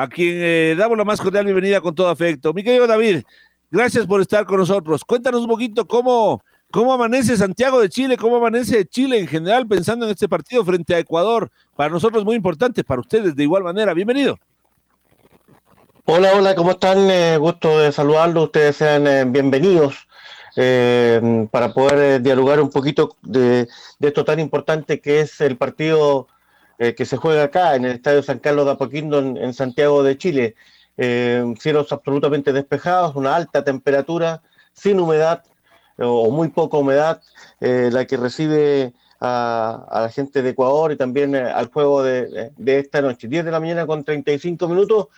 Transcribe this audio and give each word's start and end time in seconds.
a 0.00 0.08
quien 0.08 0.36
eh, 0.40 0.74
damos 0.78 0.96
la 0.96 1.04
más 1.04 1.20
cordial 1.20 1.44
bienvenida 1.44 1.80
con 1.82 1.94
todo 1.94 2.08
afecto. 2.08 2.54
Mi 2.54 2.64
querido 2.64 2.86
David, 2.86 3.22
gracias 3.70 4.06
por 4.06 4.22
estar 4.22 4.46
con 4.46 4.56
nosotros. 4.56 5.04
Cuéntanos 5.04 5.42
un 5.42 5.48
poquito 5.48 5.86
cómo, 5.86 6.42
cómo 6.70 6.94
amanece 6.94 7.36
Santiago 7.36 7.80
de 7.82 7.90
Chile, 7.90 8.16
cómo 8.16 8.36
amanece 8.36 8.86
Chile 8.86 9.18
en 9.18 9.26
general 9.26 9.66
pensando 9.66 10.06
en 10.06 10.12
este 10.12 10.26
partido 10.26 10.64
frente 10.64 10.94
a 10.94 10.98
Ecuador. 11.00 11.50
Para 11.76 11.90
nosotros 11.90 12.24
muy 12.24 12.34
importante, 12.34 12.82
para 12.82 13.02
ustedes 13.02 13.36
de 13.36 13.42
igual 13.42 13.62
manera. 13.62 13.92
Bienvenido. 13.92 14.38
Hola, 16.06 16.32
hola, 16.34 16.54
¿cómo 16.54 16.70
están? 16.70 17.10
Eh, 17.10 17.36
gusto 17.36 17.80
de 17.80 17.92
saludarlos. 17.92 18.44
Ustedes 18.44 18.76
sean 18.76 19.06
eh, 19.06 19.24
bienvenidos. 19.26 20.08
para 21.50 21.74
poder 21.74 22.22
dialogar 22.22 22.58
un 22.60 22.70
poquito 22.70 23.16
de, 23.22 23.68
de, 23.98 24.08
esto 24.08 24.24
tan 24.24 24.40
importante 24.40 25.00
que 25.00 25.20
es 25.20 25.40
el 25.42 25.58
partido 25.58 26.26
eh, 26.82 26.94
que 26.94 27.04
se 27.04 27.18
juega 27.18 27.42
acá, 27.42 27.76
en 27.76 27.84
el 27.84 27.92
Estadio 27.96 28.22
San 28.22 28.38
Carlos 28.38 28.64
de 28.64 28.72
Apoquindo, 28.72 29.18
en, 29.18 29.52
Santiago 29.52 30.02
de 30.02 30.16
Chile. 30.16 30.54
Eh, 30.96 31.44
cielos 31.60 31.92
absolutamente 31.92 32.54
despejados, 32.54 33.14
una 33.16 33.36
alta 33.36 33.62
temperatura, 33.62 34.40
sin 34.72 34.98
humedad 34.98 35.44
o 35.98 36.30
muy 36.30 36.48
poca 36.48 36.78
humedad, 36.78 37.20
eh, 37.60 37.90
la 37.92 38.06
que 38.06 38.16
recibe 38.16 38.94
a, 39.20 39.86
la 39.92 40.08
gente 40.08 40.40
de 40.40 40.48
Ecuador 40.48 40.92
y 40.92 40.96
también 40.96 41.36
al 41.36 41.66
juego 41.66 42.02
de, 42.02 42.50
esta 42.64 43.02
noche. 43.02 43.28
10 43.28 43.44
de 43.44 43.50
la 43.50 43.60
mañana 43.60 43.86
con 43.86 44.02
35 44.02 44.66
minutos, 44.66 45.08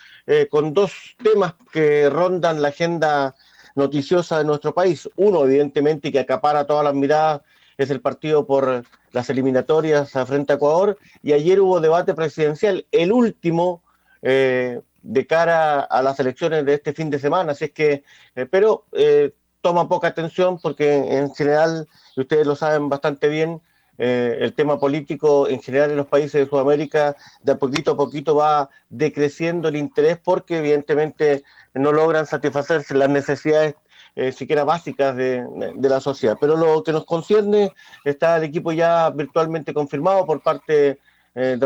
con 0.51 0.75
dos 0.75 1.15
temas 1.23 1.55
que 1.73 2.11
rondan 2.11 2.61
la 2.61 2.69
agenda 2.69 3.37
noticiosa 3.77 4.39
de 4.39 4.45
nuestro 4.45 4.75
país. 4.75 5.09
Uno, 5.15 5.45
evidentemente, 5.45 6.11
que 6.11 6.19
acapara 6.19 6.67
todas 6.67 6.83
las 6.83 6.95
miradas 6.95 7.43
es 7.79 7.91
el 7.91 8.01
partido 8.01 8.47
por 8.47 8.85
las 9.13 9.31
eliminatorias 9.31 10.13
frente 10.27 10.53
a 10.53 10.57
Ecuador, 10.57 10.99
y 11.23 11.33
ayer 11.33 11.61
hubo 11.61 11.81
debate 11.81 12.15
presidencial, 12.15 12.87
el 12.93 13.13
último 13.13 13.83
eh, 14.23 14.81
de 15.03 15.27
cara 15.27 15.81
a 15.81 16.01
las 16.01 16.21
elecciones 16.21 16.65
de 16.65 16.75
este 16.75 16.93
fin 16.93 17.11
de 17.11 17.19
semana, 17.19 17.53
así 17.53 17.67
es 17.67 17.73
que, 17.73 18.05
eh, 18.37 18.47
pero 18.47 18.87
eh, 18.93 19.33
toma 19.61 19.89
poca 19.89 20.09
atención 20.09 20.59
porque 20.61 21.19
en 21.19 21.35
general, 21.35 21.89
ustedes 22.17 22.47
lo 22.47 22.55
saben 22.55 22.89
bastante 22.89 23.29
bien, 23.29 23.61
el 23.99 24.53
tema 24.55 24.81
político 24.81 25.47
en 25.47 25.63
general 25.63 25.91
en 25.91 25.99
los 25.99 26.09
países 26.09 26.33
de 26.33 26.49
Sudamérica 26.49 27.15
de 27.43 27.53
a 27.53 27.59
poquito 27.59 27.93
a 27.93 27.97
poquito 27.97 28.35
va 28.35 28.69
decreciendo 28.89 29.69
el 29.69 29.77
interés 29.77 30.19
porque 30.19 30.59
evidentemente 30.59 31.45
no 31.75 31.93
logran 31.93 32.27
satisfacerse 32.27 32.95
las 32.95 33.11
necesidades 33.11 33.77
eh, 34.15 34.31
siquiera 34.31 34.65
básicas 34.65 35.17
de, 35.17 35.47
la 35.81 36.01
sociedad. 36.01 36.37
Pero 36.39 36.57
lo 36.57 36.83
que 36.83 36.93
nos 36.93 37.07
concierne 37.07 37.73
está 38.05 38.37
el 38.37 38.45
equipo 38.45 38.71
ya 38.73 39.09
virtualmente 39.11 39.73
confirmado 39.73 40.27
por 40.27 40.43
parte 40.43 40.99
eh, 41.35 41.57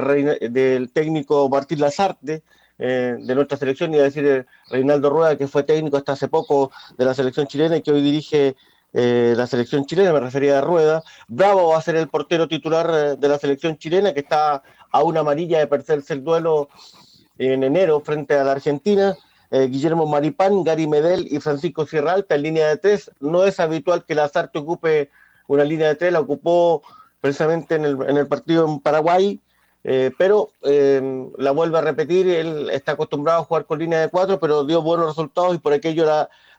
del 0.50 0.90
técnico 0.92 1.48
Martín 1.48 1.80
Lazarte. 1.80 2.42
Eh, 2.78 3.16
de 3.18 3.34
nuestra 3.34 3.56
selección, 3.56 3.94
iba 3.94 4.02
a 4.02 4.04
decir 4.04 4.46
Reinaldo 4.68 5.08
Rueda, 5.08 5.36
que 5.36 5.48
fue 5.48 5.62
técnico 5.62 5.96
hasta 5.96 6.12
hace 6.12 6.28
poco 6.28 6.70
de 6.98 7.06
la 7.06 7.14
selección 7.14 7.46
chilena 7.46 7.78
y 7.78 7.82
que 7.82 7.90
hoy 7.90 8.02
dirige 8.02 8.54
la 8.92 9.46
selección 9.46 9.84
chilena, 9.84 10.10
me 10.10 10.20
refería 10.20 10.58
a 10.58 10.62
Rueda. 10.62 11.02
Bravo 11.28 11.68
va 11.68 11.78
a 11.78 11.82
ser 11.82 11.96
el 11.96 12.08
portero 12.08 12.48
titular 12.48 13.18
de 13.18 13.28
la 13.28 13.38
selección 13.38 13.76
chilena, 13.76 14.14
que 14.14 14.20
está 14.20 14.62
a 14.90 15.02
una 15.02 15.20
amarilla 15.20 15.58
de 15.58 15.66
perderse 15.66 16.14
el 16.14 16.24
duelo 16.24 16.70
en 17.36 17.62
enero 17.62 18.00
frente 18.00 18.38
a 18.38 18.44
la 18.44 18.52
Argentina. 18.52 19.14
Eh, 19.50 19.68
Guillermo 19.70 20.06
Maripán, 20.06 20.64
Gary 20.64 20.86
Medel 20.86 21.28
y 21.30 21.38
Francisco 21.40 21.86
Sierra 21.86 22.12
Alta 22.12 22.34
en 22.34 22.42
línea 22.42 22.68
de 22.68 22.76
tres. 22.78 23.10
No 23.20 23.44
es 23.44 23.60
habitual 23.60 24.04
que 24.04 24.14
Lazarte 24.14 24.58
ocupe 24.58 25.10
una 25.46 25.64
línea 25.64 25.88
de 25.88 25.94
tres, 25.94 26.12
la 26.12 26.20
ocupó 26.20 26.82
precisamente 27.20 27.76
en 27.76 27.84
el, 27.84 28.26
partido 28.26 28.66
en 28.66 28.80
Paraguay, 28.80 29.40
eh, 29.84 30.10
pero 30.18 30.50
eh, 30.62 31.30
la 31.38 31.52
vuelve 31.52 31.78
a 31.78 31.82
repetir. 31.82 32.28
Él 32.28 32.70
está 32.70 32.92
acostumbrado 32.92 33.40
a 33.40 33.44
jugar 33.44 33.66
con 33.66 33.78
línea 33.78 34.00
de 34.00 34.08
cuatro, 34.08 34.40
pero 34.40 34.64
dio 34.64 34.82
buenos 34.82 35.06
resultados 35.06 35.54
y 35.54 35.58
por 35.58 35.72
aquello 35.72 36.04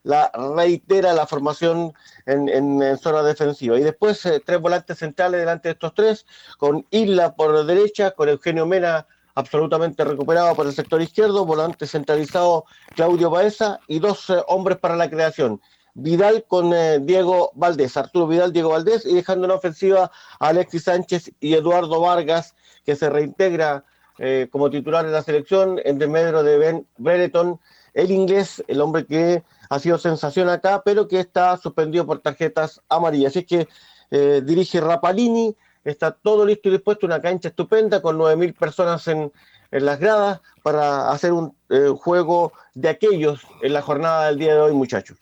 la, 0.03 0.31
reitera 0.55 1.13
la 1.13 1.27
formación 1.27 1.93
en, 2.25 2.47
en, 2.47 2.97
zona 2.97 3.23
defensiva. 3.23 3.77
Y 3.77 3.83
después 3.83 4.21
tres 4.45 4.61
volantes 4.61 4.99
centrales 4.99 5.41
delante 5.41 5.67
de 5.67 5.73
estos 5.73 5.93
tres, 5.93 6.25
con 6.57 6.85
Isla 6.89 7.35
por 7.35 7.65
derecha, 7.65 8.11
con 8.11 8.29
Eugenio 8.29 8.65
Mena 8.65 9.05
absolutamente 9.37 10.03
recuperado 10.03 10.55
por 10.55 10.65
el 10.65 10.73
sector 10.73 10.99
izquierdo, 10.99 11.45
volante 11.45 11.85
centralizado 11.85 12.65
Claudio 12.95 13.29
Baeza 13.29 13.79
y 13.87 13.99
dos 13.99 14.31
eh, 14.31 14.41
hombres 14.47 14.79
para 14.79 14.95
la 14.95 15.11
creación. 15.11 15.61
Vidal 15.93 16.45
con 16.47 16.73
eh, 16.73 16.97
Diego 16.99 17.51
Valdés, 17.53 17.95
Arturo 17.97 18.25
Vidal, 18.25 18.51
Diego 18.51 18.69
Valdés, 18.69 19.05
y 19.05 19.13
dejando 19.13 19.45
en 19.45 19.51
ofensiva 19.51 20.11
a 20.39 20.47
Alexis 20.47 20.85
Sánchez 20.85 21.31
y 21.39 21.53
Eduardo 21.53 22.01
Vargas, 22.01 22.55
que 22.83 22.95
se 22.95 23.11
reintegra 23.11 23.85
eh, 24.17 24.47
como 24.51 24.71
titular 24.71 25.05
de 25.05 25.11
la 25.11 25.21
selección, 25.21 25.79
en 25.85 25.99
desmedro 25.99 26.41
de 26.41 26.57
Ben 26.57 26.87
Brereton, 26.97 27.59
el 27.93 28.09
inglés, 28.09 28.63
el 28.67 28.81
hombre 28.81 29.05
que 29.05 29.43
ha 29.69 29.77
sido 29.77 29.99
sensación 29.99 30.49
acá, 30.49 30.81
pero 30.83 31.07
que 31.07 31.19
está 31.19 31.57
suspendido 31.57 32.07
por 32.07 32.21
tarjetas 32.21 32.81
amarillas. 32.89 33.33
Así 33.33 33.43
que 33.43 33.67
dirige 34.09 34.79
Rapalini, 34.79 35.53
está 35.87 36.11
todo 36.11 36.45
listo 36.45 36.69
y 36.69 36.73
dispuesto, 36.73 37.05
una 37.05 37.21
cancha 37.21 37.49
estupenda 37.49 38.01
con 38.01 38.17
9.000 38.17 38.53
personas 38.53 39.07
en, 39.07 39.31
las 39.69 39.99
gradas 39.99 40.39
para 40.63 41.11
hacer 41.11 41.33
un 41.33 41.53
eh, 41.69 41.89
juego 41.93 42.53
de 42.73 42.87
aquellos 42.87 43.41
en 43.61 43.73
la 43.73 43.81
jornada 43.81 44.27
del 44.27 44.37
día 44.37 44.53
de 44.53 44.61
hoy, 44.61 44.73
muchachos. 44.73 45.17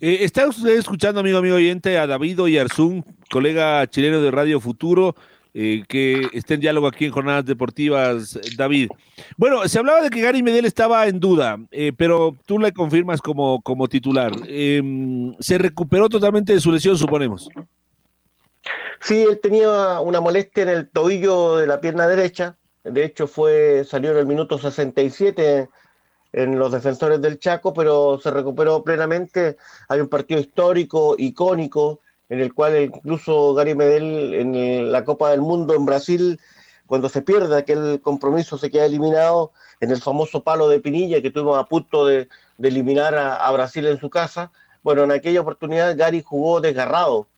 Eh, 0.00 0.18
está 0.20 0.46
usted 0.46 0.78
escuchando, 0.78 1.18
amigo, 1.18 1.38
amigo 1.38 1.56
oyente, 1.56 1.98
a 1.98 2.06
David 2.06 2.40
Oyarzún, 2.40 3.04
colega 3.30 3.84
chileno 3.88 4.20
de 4.20 4.30
Radio 4.30 4.60
Futuro, 4.60 5.16
eh, 5.54 5.82
que 5.88 6.28
está 6.32 6.54
en 6.54 6.60
diálogo 6.60 6.86
aquí 6.86 7.06
en 7.06 7.10
Jornadas 7.10 7.46
Deportivas, 7.46 8.38
David. 8.56 8.90
Bueno, 9.36 9.66
se 9.66 9.80
hablaba 9.80 10.02
de 10.02 10.10
que 10.10 10.20
Gary 10.20 10.44
Medel 10.44 10.64
estaba 10.64 11.08
en 11.08 11.18
duda, 11.18 11.58
pero 11.96 12.36
tú 12.46 12.60
le 12.60 12.72
confirmas 12.72 13.20
como, 13.20 13.60
como 13.62 13.88
titular. 13.88 14.30
Em, 14.46 15.34
¿Se 15.40 15.58
recuperó 15.58 16.08
totalmente 16.08 16.52
de 16.52 16.60
su 16.60 16.70
lesión, 16.70 16.96
suponemos? 16.96 17.48
Sí, 19.00 19.22
él 19.22 19.40
tenía 19.40 20.00
una 20.00 20.20
molestia 20.20 20.64
en 20.64 20.68
el 20.70 20.88
tobillo 20.88 21.56
de 21.56 21.66
la 21.66 21.80
pierna 21.80 22.06
derecha. 22.06 22.56
De 22.84 23.04
hecho, 23.04 23.26
fue 23.26 23.84
salió 23.84 24.10
en 24.12 24.18
el 24.18 24.26
minuto 24.26 24.58
67 24.58 25.68
en 26.32 26.58
los 26.58 26.72
defensores 26.72 27.20
del 27.20 27.38
Chaco, 27.38 27.72
pero 27.72 28.18
se 28.20 28.30
recuperó 28.30 28.82
plenamente. 28.82 29.56
Hay 29.88 30.00
un 30.00 30.08
partido 30.08 30.40
histórico, 30.40 31.14
icónico, 31.18 32.00
en 32.28 32.40
el 32.40 32.52
cual 32.54 32.80
incluso 32.80 33.54
Gary 33.54 33.74
Medel 33.74 34.34
en 34.34 34.92
la 34.92 35.04
Copa 35.04 35.30
del 35.30 35.40
Mundo 35.40 35.74
en 35.74 35.86
Brasil, 35.86 36.40
cuando 36.86 37.08
se 37.08 37.22
pierde 37.22 37.56
aquel 37.56 38.00
compromiso, 38.02 38.58
se 38.58 38.70
queda 38.70 38.86
eliminado 38.86 39.52
en 39.80 39.90
el 39.90 40.00
famoso 40.00 40.42
palo 40.42 40.68
de 40.68 40.80
Pinilla 40.80 41.22
que 41.22 41.30
tuvimos 41.30 41.58
a 41.58 41.64
punto 41.64 42.06
de, 42.06 42.28
eliminar 42.60 43.14
a 43.14 43.50
Brasil 43.52 43.86
en 43.86 44.00
su 44.00 44.10
casa. 44.10 44.50
Bueno, 44.82 45.04
en 45.04 45.12
aquella 45.12 45.40
oportunidad 45.42 45.96
Gary 45.96 46.22
jugó 46.22 46.60
desgarrado 46.60 47.28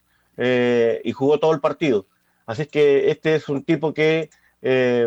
eh, 0.42 1.02
y 1.04 1.12
jugó 1.12 1.38
todo 1.38 1.52
el 1.52 1.60
partido. 1.60 2.06
Así 2.46 2.62
es 2.62 2.68
que 2.68 3.10
este 3.10 3.34
es 3.34 3.50
un 3.50 3.62
tipo 3.62 3.92
que, 3.92 4.30
eh, 4.62 5.06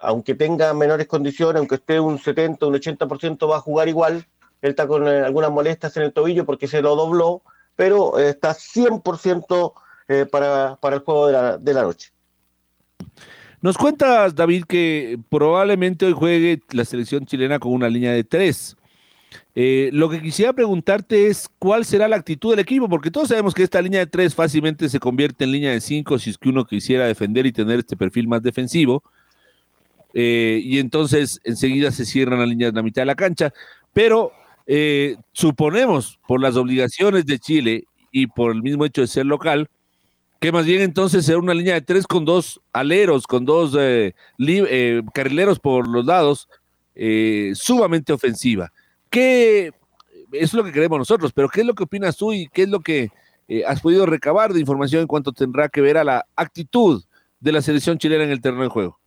aunque 0.00 0.34
tenga 0.34 0.72
menores 0.72 1.06
condiciones, 1.06 1.58
aunque 1.58 1.74
esté 1.74 2.00
un 2.00 2.18
70, 2.18 2.66
un 2.66 2.74
80%, 2.74 3.46
va 3.46 3.58
a 3.58 3.60
jugar 3.60 3.88
igual. 3.88 4.26
Él 4.62 4.70
está 4.70 4.88
con 4.88 5.06
eh, 5.06 5.20
algunas 5.20 5.50
molestias 5.50 5.94
en 5.98 6.04
el 6.04 6.14
tobillo 6.14 6.46
porque 6.46 6.66
se 6.66 6.80
lo 6.80 6.96
dobló, 6.96 7.42
pero 7.76 8.18
está 8.18 8.54
100% 8.54 9.74
para, 10.30 10.76
para 10.80 10.96
el 10.96 11.02
juego 11.02 11.26
de 11.26 11.32
la, 11.34 11.58
de 11.58 11.74
la 11.74 11.82
noche. 11.82 12.10
Nos 13.60 13.76
cuentas, 13.76 14.34
David, 14.34 14.64
que 14.64 15.18
probablemente 15.28 16.06
hoy 16.06 16.14
juegue 16.14 16.62
la 16.70 16.86
selección 16.86 17.26
chilena 17.26 17.58
con 17.58 17.72
una 17.72 17.90
línea 17.90 18.12
de 18.12 18.24
tres. 18.24 18.76
Eh, 19.54 19.90
lo 19.92 20.08
que 20.08 20.22
quisiera 20.22 20.52
preguntarte 20.52 21.26
es 21.26 21.48
cuál 21.58 21.84
será 21.84 22.08
la 22.08 22.16
actitud 22.16 22.50
del 22.50 22.60
equipo, 22.60 22.88
porque 22.88 23.10
todos 23.10 23.28
sabemos 23.28 23.54
que 23.54 23.62
esta 23.62 23.82
línea 23.82 24.00
de 24.00 24.06
tres 24.06 24.34
fácilmente 24.34 24.88
se 24.88 25.00
convierte 25.00 25.44
en 25.44 25.52
línea 25.52 25.72
de 25.72 25.80
cinco 25.80 26.18
si 26.18 26.30
es 26.30 26.38
que 26.38 26.48
uno 26.48 26.64
quisiera 26.64 27.06
defender 27.06 27.46
y 27.46 27.52
tener 27.52 27.80
este 27.80 27.96
perfil 27.96 28.28
más 28.28 28.42
defensivo. 28.42 29.02
Eh, 30.14 30.60
y 30.64 30.78
entonces 30.78 31.40
enseguida 31.44 31.92
se 31.92 32.04
cierran 32.04 32.40
las 32.40 32.48
líneas 32.48 32.72
de 32.72 32.76
la 32.76 32.82
mitad 32.82 33.02
de 33.02 33.06
la 33.06 33.14
cancha. 33.14 33.52
Pero 33.92 34.32
eh, 34.66 35.16
suponemos, 35.32 36.18
por 36.26 36.40
las 36.40 36.56
obligaciones 36.56 37.26
de 37.26 37.38
Chile 37.38 37.84
y 38.12 38.26
por 38.28 38.52
el 38.52 38.62
mismo 38.62 38.84
hecho 38.84 39.00
de 39.02 39.08
ser 39.08 39.26
local, 39.26 39.68
que 40.40 40.52
más 40.52 40.64
bien 40.64 40.80
entonces 40.80 41.26
será 41.26 41.38
una 41.38 41.54
línea 41.54 41.74
de 41.74 41.82
tres 41.82 42.06
con 42.06 42.24
dos 42.24 42.60
aleros, 42.72 43.26
con 43.26 43.44
dos 43.44 43.76
carrileros 45.12 45.58
por 45.58 45.86
los 45.86 46.06
lados, 46.06 46.48
sumamente 47.54 48.12
ofensiva. 48.14 48.72
¿Qué 49.10 49.72
es 50.32 50.54
lo 50.54 50.64
que 50.64 50.72
queremos 50.72 50.98
nosotros? 50.98 51.32
Pero 51.32 51.48
¿qué 51.48 51.60
es 51.60 51.66
lo 51.66 51.74
que 51.74 51.82
opinas 51.82 52.16
tú 52.16 52.32
y 52.32 52.48
qué 52.48 52.62
es 52.62 52.68
lo 52.68 52.80
que 52.80 53.10
eh, 53.48 53.64
has 53.66 53.80
podido 53.80 54.06
recabar 54.06 54.52
de 54.52 54.60
información 54.60 55.02
en 55.02 55.08
cuanto 55.08 55.32
tendrá 55.32 55.68
que 55.68 55.80
ver 55.80 55.98
a 55.98 56.04
la 56.04 56.26
actitud 56.36 57.02
de 57.40 57.52
la 57.52 57.62
selección 57.62 57.98
chilena 57.98 58.24
en 58.24 58.30
el 58.30 58.40
terreno 58.40 58.62
de 58.62 58.68
juego? 58.68 58.98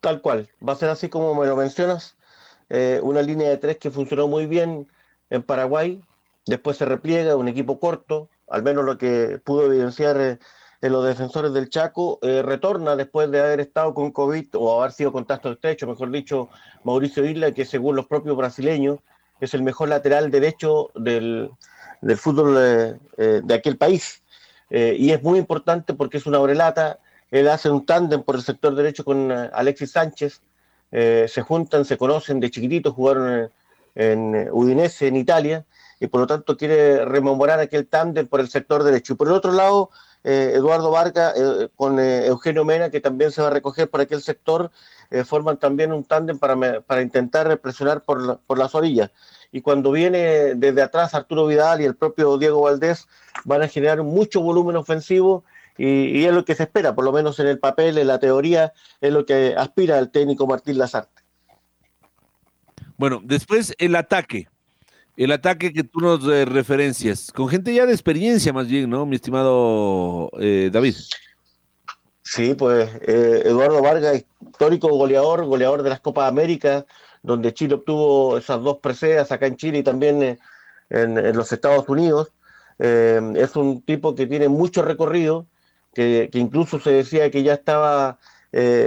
Tal 0.00 0.20
cual, 0.20 0.48
va 0.66 0.74
a 0.74 0.76
ser 0.76 0.90
así 0.90 1.08
como 1.08 1.34
me 1.34 1.46
lo 1.46 1.56
mencionas, 1.56 2.16
eh, 2.68 3.00
una 3.02 3.22
línea 3.22 3.48
de 3.48 3.56
tres 3.56 3.78
que 3.78 3.90
funcionó 3.90 4.28
muy 4.28 4.46
bien 4.46 4.86
en 5.30 5.42
Paraguay, 5.42 6.02
después 6.46 6.76
se 6.76 6.84
repliega, 6.84 7.36
un 7.36 7.48
equipo 7.48 7.80
corto, 7.80 8.28
al 8.48 8.62
menos 8.62 8.84
lo 8.84 8.98
que 8.98 9.40
pudo 9.42 9.66
evidenciar 9.66 10.38
eh, 10.84 10.86
en 10.86 10.92
los 10.92 11.04
defensores 11.04 11.52
del 11.52 11.70
Chaco, 11.70 12.18
retorna 12.22 12.96
después 12.96 13.30
de 13.30 13.40
haber 13.40 13.60
estado 13.60 13.94
con 13.94 14.12
COVID 14.12 14.48
o 14.54 14.80
haber 14.80 14.92
sido 14.92 15.12
contacto 15.12 15.52
estrecho, 15.52 15.86
mejor 15.86 16.10
dicho, 16.10 16.48
Mauricio 16.84 17.24
Isla, 17.24 17.52
que 17.52 17.64
según 17.64 17.96
los 17.96 18.06
propios 18.06 18.36
brasileños 18.36 18.98
es 19.40 19.54
el 19.54 19.62
mejor 19.62 19.88
lateral 19.88 20.30
derecho 20.30 20.90
del, 20.94 21.50
fútbol 22.16 22.56
eh, 22.58 22.96
eh, 23.16 23.40
de 23.42 23.54
aquel 23.54 23.76
país. 23.76 24.22
Eh, 24.70 24.96
y 24.98 25.10
es 25.10 25.22
muy 25.22 25.38
importante 25.38 25.94
porque 25.94 26.18
es 26.18 26.26
una 26.26 26.40
obrelata, 26.40 26.98
él 27.30 27.48
hace 27.48 27.70
un 27.70 27.84
tándem 27.86 28.22
por 28.22 28.36
el 28.36 28.42
sector 28.42 28.74
derecho 28.74 29.04
con 29.04 29.30
Alexis 29.30 29.92
Sánchez, 29.92 30.40
se 30.90 31.42
juntan, 31.42 31.84
se 31.84 31.96
conocen 31.96 32.38
de 32.38 32.52
chiquititos, 32.52 32.94
jugaron 32.94 33.50
en, 33.96 34.34
en, 34.36 34.48
Udinese, 34.52 35.08
en 35.08 35.16
Italia, 35.16 35.64
y 35.98 36.06
por 36.06 36.20
lo 36.20 36.26
tanto 36.28 36.56
quiere 36.56 37.04
rememorar 37.04 37.58
aquel 37.58 37.88
tándem 37.88 38.28
por 38.28 38.38
el 38.38 38.48
sector 38.48 38.84
derecho. 38.84 39.14
Y 39.14 39.16
por 39.16 39.26
el 39.26 39.34
otro 39.34 39.50
lado, 39.50 39.90
Eduardo 40.24 40.90
Vargas 40.90 41.34
con 41.76 42.00
Eugenio 42.00 42.64
Mena, 42.64 42.90
que 42.90 43.00
también 43.00 43.30
se 43.30 43.42
va 43.42 43.48
a 43.48 43.50
recoger 43.50 43.90
por 43.90 44.00
aquel 44.00 44.22
sector, 44.22 44.70
eh, 45.10 45.22
forman 45.22 45.58
también 45.58 45.92
un 45.92 46.02
tándem 46.02 46.38
para, 46.38 46.80
para 46.80 47.02
intentar 47.02 47.58
presionar 47.60 48.02
por, 48.02 48.40
por 48.46 48.58
las 48.58 48.74
orillas. 48.74 49.10
Y 49.52 49.60
cuando 49.60 49.92
viene 49.92 50.54
desde 50.54 50.82
atrás 50.82 51.14
Arturo 51.14 51.46
Vidal 51.46 51.80
y 51.80 51.84
el 51.84 51.94
propio 51.94 52.38
Diego 52.38 52.62
Valdés, 52.62 53.06
van 53.44 53.62
a 53.62 53.68
generar 53.68 54.02
mucho 54.02 54.40
volumen 54.40 54.76
ofensivo 54.76 55.44
y, 55.76 56.24
es 56.24 56.32
lo 56.32 56.44
que 56.44 56.54
se 56.54 56.64
espera, 56.64 56.94
por 56.94 57.04
lo 57.04 57.12
menos 57.12 57.38
en 57.40 57.48
el 57.48 57.58
papel, 57.58 57.98
en 57.98 58.06
la 58.06 58.18
teoría, 58.18 58.72
es 59.00 59.12
lo 59.12 59.26
que 59.26 59.54
aspira 59.56 59.98
el 59.98 60.10
técnico 60.10 60.46
Martín 60.46 60.78
Lazarte. 60.78 61.22
Bueno, 62.96 63.20
después 63.24 63.74
el 63.78 63.96
ataque. 63.96 64.48
El 65.16 65.30
ataque 65.30 65.72
que 65.72 65.84
tú 65.84 66.00
nos 66.00 66.26
eh, 66.26 66.44
referencias, 66.44 67.30
con 67.32 67.48
gente 67.48 67.72
ya 67.72 67.86
de 67.86 67.92
experiencia 67.92 68.52
más 68.52 68.66
bien, 68.66 68.90
¿no, 68.90 69.06
mi 69.06 69.14
estimado 69.14 70.28
eh, 70.40 70.70
David? 70.72 70.96
Sí, 72.22 72.54
pues 72.54 72.90
eh, 73.02 73.42
Eduardo 73.44 73.80
Vargas, 73.80 74.24
histórico 74.40 74.88
goleador, 74.88 75.44
goleador 75.44 75.84
de 75.84 75.90
las 75.90 76.00
Copas 76.00 76.28
América, 76.28 76.84
donde 77.22 77.54
Chile 77.54 77.74
obtuvo 77.74 78.38
esas 78.38 78.60
dos 78.62 78.78
preseas 78.78 79.30
acá 79.30 79.46
en 79.46 79.56
Chile 79.56 79.78
y 79.78 79.82
también 79.84 80.20
eh, 80.20 80.38
en, 80.90 81.36
los 81.36 81.52
Estados 81.52 81.88
Unidos. 81.88 82.32
Es 82.78 83.54
un 83.54 83.82
tipo 83.82 84.16
que 84.16 84.26
tiene 84.26 84.48
mucho 84.48 84.82
recorrido, 84.82 85.46
que, 85.94 86.28
incluso 86.32 86.80
se 86.80 86.90
decía 86.90 87.30
que 87.30 87.44
ya 87.44 87.54
estaba 87.54 88.18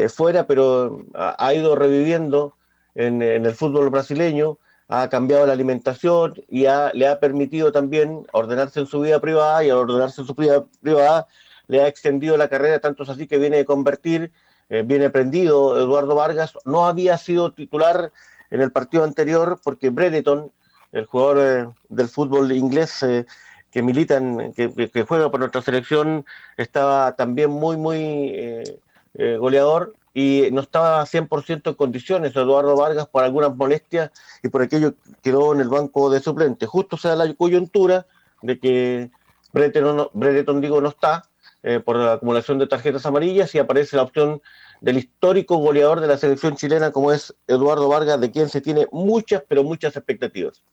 fuera, 0.10 0.46
pero 0.46 1.06
ha, 1.14 1.54
ido 1.54 1.76
reviviendo 1.76 2.56
en, 2.96 3.22
el 3.22 3.54
fútbol 3.54 3.90
brasileño, 3.90 4.58
ha 4.90 5.10
cambiado 5.10 5.46
la 5.46 5.54
alimentación 5.54 6.36
y 6.48 6.62
le 6.62 7.08
ha 7.08 7.20
permitido 7.20 7.72
también 7.72 8.26
ordenarse 8.32 8.80
en 8.80 8.88
su 8.88 9.02
vida 9.02 9.20
privada 9.20 9.64
y 9.64 9.70
al 9.70 9.78
ordenarse 9.78 10.22
en 10.22 10.28
su 10.28 10.34
vida 10.34 10.66
privada 10.82 11.28
le 11.68 11.82
ha 11.82 11.88
extendido 11.88 12.38
la 12.38 12.48
carrera, 12.48 12.80
tanto 12.80 13.04
es 13.04 13.10
así 13.10 13.28
que 13.28 13.38
viene 13.38 13.60
a 13.60 13.66
convertir, 13.66 14.32
eh, 14.70 14.84
viene 14.86 15.10
prendido 15.10 15.78
Eduardo 15.78 16.16
Vargas, 16.16 16.54
no 16.64 16.88
había 16.88 17.18
sido 17.18 17.52
titular 17.52 18.14
en 18.50 18.62
el 18.62 18.72
partido 18.72 19.04
anterior 19.04 19.60
porque 19.62 19.90
Brereton, 19.90 20.52
el 20.94 21.06
jugador 21.06 21.38
eh, 21.40 21.70
del 21.90 22.08
fútbol 22.08 22.54
inglés 22.54 23.04
eh, 23.04 23.26
que 23.70 23.82
milita, 23.82 24.22
que, 24.56 25.06
juega 25.06 25.30
por 25.30 25.42
nuestra 25.42 25.62
selección, 25.62 26.26
estaba 26.56 27.18
también 27.18 27.50
muy, 27.50 27.76
muy 27.76 28.80
goleador 29.14 29.97
y 30.14 30.50
no 30.52 30.62
estaba 30.62 31.06
100% 31.06 31.70
en 31.70 31.74
condiciones 31.76 32.36
Eduardo 32.36 32.76
Vargas 32.76 33.08
por 33.08 33.24
algunas 33.24 33.56
molestias 33.56 34.12
y 34.44 34.50
por 34.50 34.62
aquello 34.62 34.96
quedó 35.22 35.54
en 35.54 35.62
el 35.62 35.70
banco 35.70 36.10
de 36.10 36.20
suplentes. 36.20 36.68
Justo 36.68 36.98
se 36.98 37.10
da 37.10 37.16
la 37.16 37.34
coyuntura 37.34 38.08
de 38.42 38.60
que 38.60 39.12
Brereton, 39.54 40.10
Brereton 40.14 40.62
digo, 40.62 40.82
no 40.82 40.90
está, 40.90 41.24
eh, 41.64 41.80
por 41.80 41.98
la 41.98 42.14
acumulación 42.14 42.60
de 42.60 42.68
tarjetas 42.68 43.06
amarillas 43.06 43.54
y 43.56 43.60
aparece 43.60 43.96
la 43.96 44.04
opción 44.04 44.42
del 44.80 44.98
histórico 44.98 45.58
goleador 45.58 46.00
de 46.00 46.08
la 46.08 46.18
selección 46.18 46.56
chilena 46.56 46.92
como 46.92 47.12
es 47.12 47.36
Eduardo 47.48 47.90
Vargas, 47.90 48.22
de 48.22 48.32
quien 48.32 48.50
se 48.50 48.62
tiene 48.62 48.88
muchas, 48.92 49.44
pero 49.48 49.64
muchas 49.64 49.96
expectativas. 49.96 50.64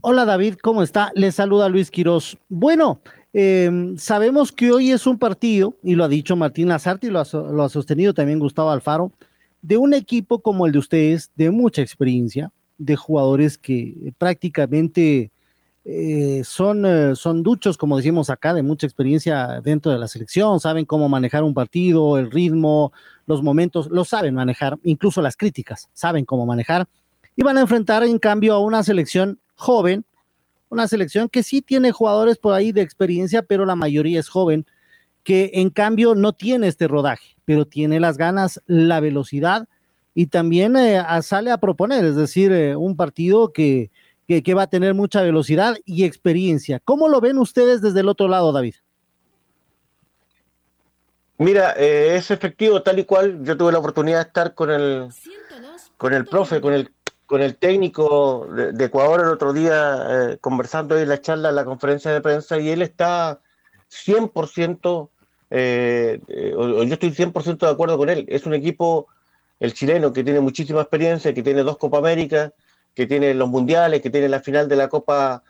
Hola 0.00 0.24
David, 0.24 0.56
¿cómo 0.62 0.82
está? 0.82 1.10
Le 1.14 1.32
saluda 1.32 1.68
Luis 1.68 1.90
Quiroz. 1.90 2.38
Bueno, 2.48 3.00
em, 3.38 3.96
sabemos 3.98 4.52
que 4.52 4.72
hoy 4.72 4.90
es 4.90 5.06
un 5.06 5.18
partido, 5.18 5.76
y 5.82 5.94
lo 5.94 6.04
ha 6.04 6.08
dicho 6.08 6.36
Martín 6.36 6.68
Lazarte 6.68 7.08
y 7.08 7.10
lo 7.10 7.20
ha 7.20 7.68
sostenido 7.68 8.14
también 8.14 8.38
Gustavo 8.38 8.70
Alfaro, 8.70 9.12
de 9.62 9.76
un 9.76 9.94
equipo 9.94 10.40
como 10.40 10.66
el 10.66 10.72
de 10.72 10.78
ustedes, 10.78 11.30
de 11.36 11.50
mucha 11.50 11.82
experiencia, 11.82 12.52
de 12.78 12.96
jugadores 12.96 13.58
que 13.58 14.12
prácticamente 14.18 15.30
eh, 15.84 16.42
son, 16.44 16.84
eh, 16.84 17.14
son 17.14 17.44
duchos, 17.44 17.78
como 17.78 17.96
decimos 17.96 18.28
acá, 18.28 18.52
de 18.52 18.62
mucha 18.64 18.86
experiencia 18.86 19.60
dentro 19.62 19.92
de 19.92 19.98
la 19.98 20.08
selección, 20.08 20.58
saben 20.58 20.84
cómo 20.84 21.08
manejar 21.08 21.44
un 21.44 21.54
partido, 21.54 22.18
el 22.18 22.30
ritmo, 22.30 22.92
los 23.26 23.42
momentos, 23.42 23.88
lo 23.90 24.04
saben 24.04 24.34
manejar, 24.34 24.78
incluso 24.82 25.22
las 25.22 25.36
críticas, 25.36 25.88
saben 25.92 26.24
cómo 26.24 26.44
manejar, 26.44 26.88
y 27.36 27.44
van 27.44 27.56
a 27.56 27.60
enfrentar 27.60 28.02
en 28.02 28.18
cambio 28.18 28.54
a 28.54 28.58
una 28.58 28.82
selección 28.82 29.38
joven, 29.54 30.04
una 30.68 30.88
selección 30.88 31.28
que 31.28 31.42
sí 31.42 31.62
tiene 31.62 31.92
jugadores 31.92 32.38
por 32.38 32.54
ahí 32.54 32.72
de 32.72 32.82
experiencia, 32.82 33.42
pero 33.42 33.64
la 33.64 33.76
mayoría 33.76 34.20
es 34.20 34.28
joven, 34.28 34.66
que 35.22 35.50
en 35.54 35.70
cambio 35.70 36.14
no 36.14 36.32
tiene 36.32 36.68
este 36.68 36.88
rodaje, 36.88 37.36
pero 37.44 37.66
tiene 37.66 38.00
las 38.00 38.16
ganas, 38.16 38.62
la 38.66 39.00
velocidad 39.00 39.68
y 40.14 40.26
también 40.26 40.76
eh, 40.76 41.02
sale 41.22 41.50
a 41.50 41.58
proponer, 41.58 42.04
es 42.04 42.16
decir, 42.16 42.52
un 42.76 42.96
partido 42.96 43.52
que 43.52 43.90
que, 44.26 44.54
va 44.54 44.62
a 44.62 44.66
tener 44.66 44.94
mucha 44.94 45.22
velocidad 45.22 45.76
y 45.84 46.04
experiencia. 46.04 46.80
¿Cómo 46.80 47.08
lo 47.08 47.20
ven 47.20 47.38
ustedes 47.38 47.80
desde 47.80 48.00
el 48.00 48.08
otro 48.08 48.28
lado, 48.28 48.52
David? 48.52 48.74
Mira, 51.38 51.74
eh, 51.76 52.16
es 52.16 52.30
efectivo 52.30 52.82
tal 52.82 52.98
y 52.98 53.04
cual. 53.04 53.44
Yo 53.44 53.56
tuve 53.56 53.72
la 53.72 53.78
oportunidad 53.78 54.18
de 54.18 54.28
estar 54.28 54.54
con 54.54 54.70
el, 54.70 55.08
con 55.96 56.12
el 56.12 56.24
profe, 56.24 56.60
con 56.60 56.72
el, 56.72 56.90
con 57.26 57.42
el 57.42 57.56
técnico 57.56 58.46
de, 58.46 58.84
Ecuador 58.84 59.20
el 59.20 59.28
otro 59.28 59.52
día, 59.52 59.98
eh, 60.08 60.38
conversando 60.40 60.98
en 60.98 61.08
la 61.08 61.20
charla, 61.20 61.50
en 61.50 61.56
la 61.56 61.64
conferencia 61.64 62.12
de 62.12 62.20
prensa, 62.20 62.58
y 62.58 62.70
él 62.70 62.82
está 62.82 63.40
100%, 63.88 65.10
eh, 65.50 66.20
yo 66.28 66.82
estoy 66.84 67.10
100% 67.10 67.66
de 67.66 67.72
acuerdo 67.72 67.98
con 67.98 68.08
él. 68.08 68.24
Es 68.28 68.46
un 68.46 68.54
equipo, 68.54 69.08
el 69.60 69.74
chileno, 69.74 70.12
que 70.12 70.24
tiene 70.24 70.40
muchísima 70.40 70.80
experiencia, 70.80 71.34
que 71.34 71.42
tiene 71.42 71.62
dos 71.62 71.78
Copa 71.78 71.98
América, 71.98 72.52
que 72.94 73.06
tiene 73.06 73.34
los 73.34 73.48
mundiales, 73.48 74.00
que 74.00 74.10
tiene 74.10 74.28
la 74.28 74.40
final 74.40 74.68
de 74.68 74.76
la 74.76 74.88
Copa 74.88 75.42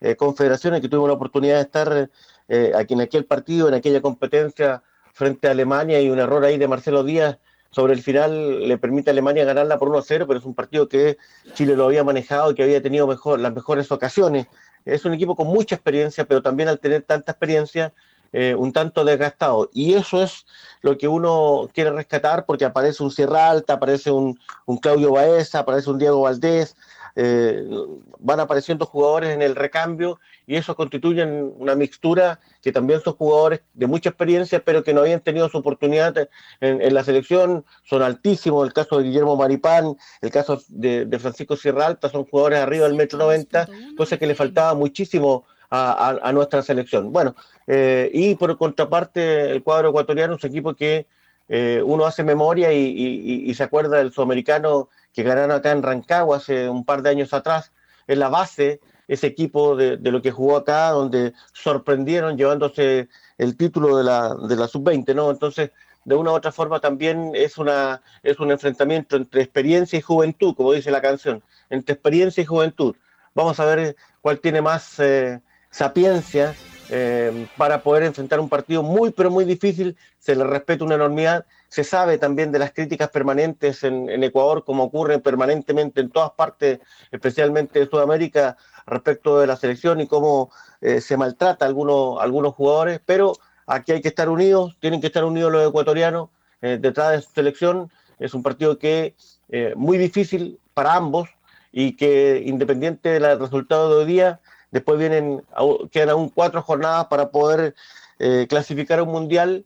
eh, 0.00 0.16
Confederaciones, 0.16 0.80
que 0.80 0.88
tuvimos 0.88 1.08
la 1.08 1.14
oportunidad 1.14 1.56
de 1.56 1.62
estar 1.62 2.10
eh, 2.48 2.72
aquí 2.74 2.94
en 2.94 3.02
aquel 3.02 3.26
partido, 3.26 3.68
en 3.68 3.74
aquella 3.74 4.00
competencia 4.00 4.82
frente 5.12 5.46
a 5.46 5.52
Alemania 5.52 6.00
y 6.00 6.10
un 6.10 6.18
error 6.18 6.44
ahí 6.44 6.58
de 6.58 6.66
Marcelo 6.66 7.04
Díaz 7.04 7.38
sobre 7.74 7.92
el 7.92 8.02
final 8.02 8.68
le 8.68 8.78
permite 8.78 9.10
a 9.10 9.12
Alemania 9.12 9.44
ganarla 9.44 9.78
por 9.78 9.88
1-0, 9.88 10.26
pero 10.26 10.38
es 10.38 10.44
un 10.44 10.54
partido 10.54 10.88
que 10.88 11.18
Chile 11.54 11.74
lo 11.74 11.86
había 11.86 12.04
manejado 12.04 12.50
y 12.50 12.54
que 12.54 12.62
había 12.62 12.80
tenido 12.80 13.06
mejor, 13.06 13.40
las 13.40 13.52
mejores 13.52 13.90
ocasiones. 13.90 14.46
Es 14.84 15.04
un 15.04 15.14
equipo 15.14 15.34
con 15.34 15.48
mucha 15.48 15.74
experiencia, 15.74 16.24
pero 16.24 16.42
también 16.42 16.68
al 16.68 16.78
tener 16.78 17.02
tanta 17.02 17.32
experiencia, 17.32 17.92
eh, 18.32 18.54
un 18.54 18.72
tanto 18.72 19.04
desgastado. 19.04 19.70
Y 19.72 19.94
eso 19.94 20.22
es 20.22 20.46
lo 20.82 20.96
que 20.96 21.08
uno 21.08 21.68
quiere 21.72 21.90
rescatar, 21.90 22.44
porque 22.46 22.64
aparece 22.64 23.02
un 23.02 23.10
Sierra 23.10 23.50
Alta, 23.50 23.74
aparece 23.74 24.10
un, 24.10 24.38
un 24.66 24.78
Claudio 24.78 25.12
Baeza, 25.12 25.60
aparece 25.60 25.90
un 25.90 25.98
Diego 25.98 26.20
Valdés, 26.22 26.76
eh, 27.16 27.64
van 28.18 28.40
apareciendo 28.40 28.86
jugadores 28.86 29.30
en 29.30 29.42
el 29.42 29.54
recambio 29.54 30.20
y 30.46 30.56
eso 30.56 30.76
constituyen 30.76 31.52
una 31.58 31.74
mixtura 31.74 32.40
que 32.62 32.72
también 32.72 33.00
son 33.00 33.14
jugadores 33.14 33.60
de 33.72 33.86
mucha 33.86 34.10
experiencia, 34.10 34.62
pero 34.64 34.84
que 34.84 34.92
no 34.92 35.00
habían 35.00 35.20
tenido 35.20 35.48
su 35.48 35.58
oportunidad 35.58 36.28
en, 36.60 36.94
la 36.94 37.04
selección, 37.04 37.64
son 37.84 38.02
altísimos, 38.02 38.66
el 38.66 38.72
caso 38.72 38.98
de 38.98 39.04
Guillermo 39.04 39.36
Maripán, 39.36 39.96
el 40.20 40.30
caso 40.30 40.60
de, 40.68 41.18
Francisco 41.18 41.56
Sierra 41.56 41.86
Alta, 41.86 42.08
son 42.08 42.24
jugadores 42.24 42.60
arriba 42.60 42.86
del 42.86 42.94
metro 42.94 43.18
90, 43.18 43.68
cosas 43.96 44.18
que 44.18 44.26
le 44.26 44.34
faltaba 44.34 44.74
muchísimo 44.74 45.44
a, 45.70 46.30
nuestra 46.32 46.62
selección. 46.62 47.12
Bueno, 47.12 47.34
eh, 47.66 48.10
y 48.12 48.34
por 48.36 48.56
contraparte, 48.56 49.50
el 49.50 49.62
cuadro 49.62 49.88
ecuatoriano 49.88 50.36
es 50.36 50.44
un 50.44 50.50
equipo 50.50 50.74
que 50.74 51.06
eh, 51.48 51.82
uno 51.84 52.06
hace 52.06 52.22
memoria 52.22 52.72
y, 52.72 53.52
se 53.54 53.62
acuerda 53.62 53.98
del 53.98 54.12
sudamericano 54.12 54.88
que 55.12 55.22
ganaron 55.22 55.50
acá 55.52 55.72
en 55.72 55.82
Rancagua 55.82 56.38
hace 56.38 56.68
un 56.68 56.84
par 56.84 57.02
de 57.02 57.10
años 57.10 57.32
atrás, 57.32 57.72
en 58.06 58.18
la 58.18 58.28
base, 58.28 58.80
ese 59.08 59.26
equipo 59.26 59.76
de, 59.76 59.98
lo 59.98 60.22
que 60.22 60.30
jugó 60.30 60.56
acá, 60.56 60.90
donde 60.90 61.32
sorprendieron 61.52 62.36
llevándose 62.36 63.08
el 63.38 63.56
título 63.56 63.96
de 63.96 64.04
la, 64.04 64.34
de 64.34 64.56
la 64.56 64.68
sub-20, 64.68 65.14
¿no? 65.14 65.30
Entonces, 65.30 65.70
de 66.04 66.14
una 66.14 66.32
u 66.32 66.34
otra 66.34 66.52
forma 66.52 66.80
también 66.80 67.32
es, 67.34 67.58
una, 67.58 68.02
es 68.22 68.38
un 68.38 68.50
enfrentamiento 68.50 69.16
entre 69.16 69.42
experiencia 69.42 69.98
y 69.98 70.02
juventud, 70.02 70.54
como 70.54 70.72
dice 70.72 70.90
la 70.90 71.00
canción, 71.00 71.42
entre 71.70 71.94
experiencia 71.94 72.42
y 72.42 72.46
juventud. 72.46 72.94
Vamos 73.34 73.58
a 73.58 73.64
ver 73.64 73.96
cuál 74.20 74.38
tiene 74.40 74.60
más 74.60 74.98
eh, 75.00 75.40
sapiencia 75.70 76.54
eh, 76.90 77.46
para 77.56 77.82
poder 77.82 78.04
enfrentar 78.04 78.38
un 78.38 78.48
partido 78.48 78.82
muy, 78.82 79.10
pero 79.10 79.30
muy 79.30 79.44
difícil. 79.44 79.96
Se 80.18 80.36
le 80.36 80.44
respeta 80.44 80.84
una 80.84 80.94
enormidad. 80.94 81.46
Se 81.68 81.82
sabe 81.82 82.18
también 82.18 82.52
de 82.52 82.58
las 82.58 82.72
críticas 82.72 83.08
permanentes 83.08 83.82
en, 83.82 84.22
Ecuador, 84.22 84.64
como 84.64 84.84
ocurre 84.84 85.18
permanentemente 85.18 86.00
en 86.00 86.10
todas 86.10 86.32
partes, 86.32 86.78
especialmente 87.10 87.80
en 87.80 87.90
Sudamérica, 87.90 88.56
respecto 88.86 89.38
de 89.38 89.46
la 89.46 89.56
selección 89.56 90.00
y 90.00 90.06
cómo 90.06 90.50
eh, 90.80 91.00
se 91.00 91.16
maltrata 91.16 91.64
a 91.64 91.68
algunos, 91.68 92.20
algunos 92.20 92.54
jugadores. 92.54 93.00
Pero 93.04 93.34
aquí 93.66 93.92
hay 93.92 94.00
que 94.00 94.08
estar 94.08 94.28
unidos, 94.28 94.76
tienen 94.80 95.00
que 95.00 95.06
estar 95.08 95.24
unidos 95.24 95.52
los 95.52 95.68
ecuatorianos 95.68 96.30
eh, 96.62 96.78
detrás 96.80 97.12
de 97.12 97.22
su 97.22 97.30
selección. 97.32 97.90
Es 98.18 98.34
un 98.34 98.42
partido 98.42 98.78
que 98.78 99.14
muy 99.76 99.98
difícil 99.98 100.58
para 100.72 100.94
ambos 100.94 101.28
y 101.70 101.92
que 101.92 102.42
independiente 102.44 103.20
del 103.20 103.38
resultado 103.38 103.90
de 103.90 103.96
hoy 104.02 104.06
día, 104.06 104.40
Después 104.74 104.98
vienen, 104.98 105.40
quedan 105.92 106.08
aún 106.08 106.30
cuatro 106.30 106.60
jornadas 106.60 107.06
para 107.06 107.30
poder 107.30 107.76
eh, 108.18 108.46
clasificar 108.48 108.98
a 108.98 109.04
un 109.04 109.12
mundial 109.12 109.64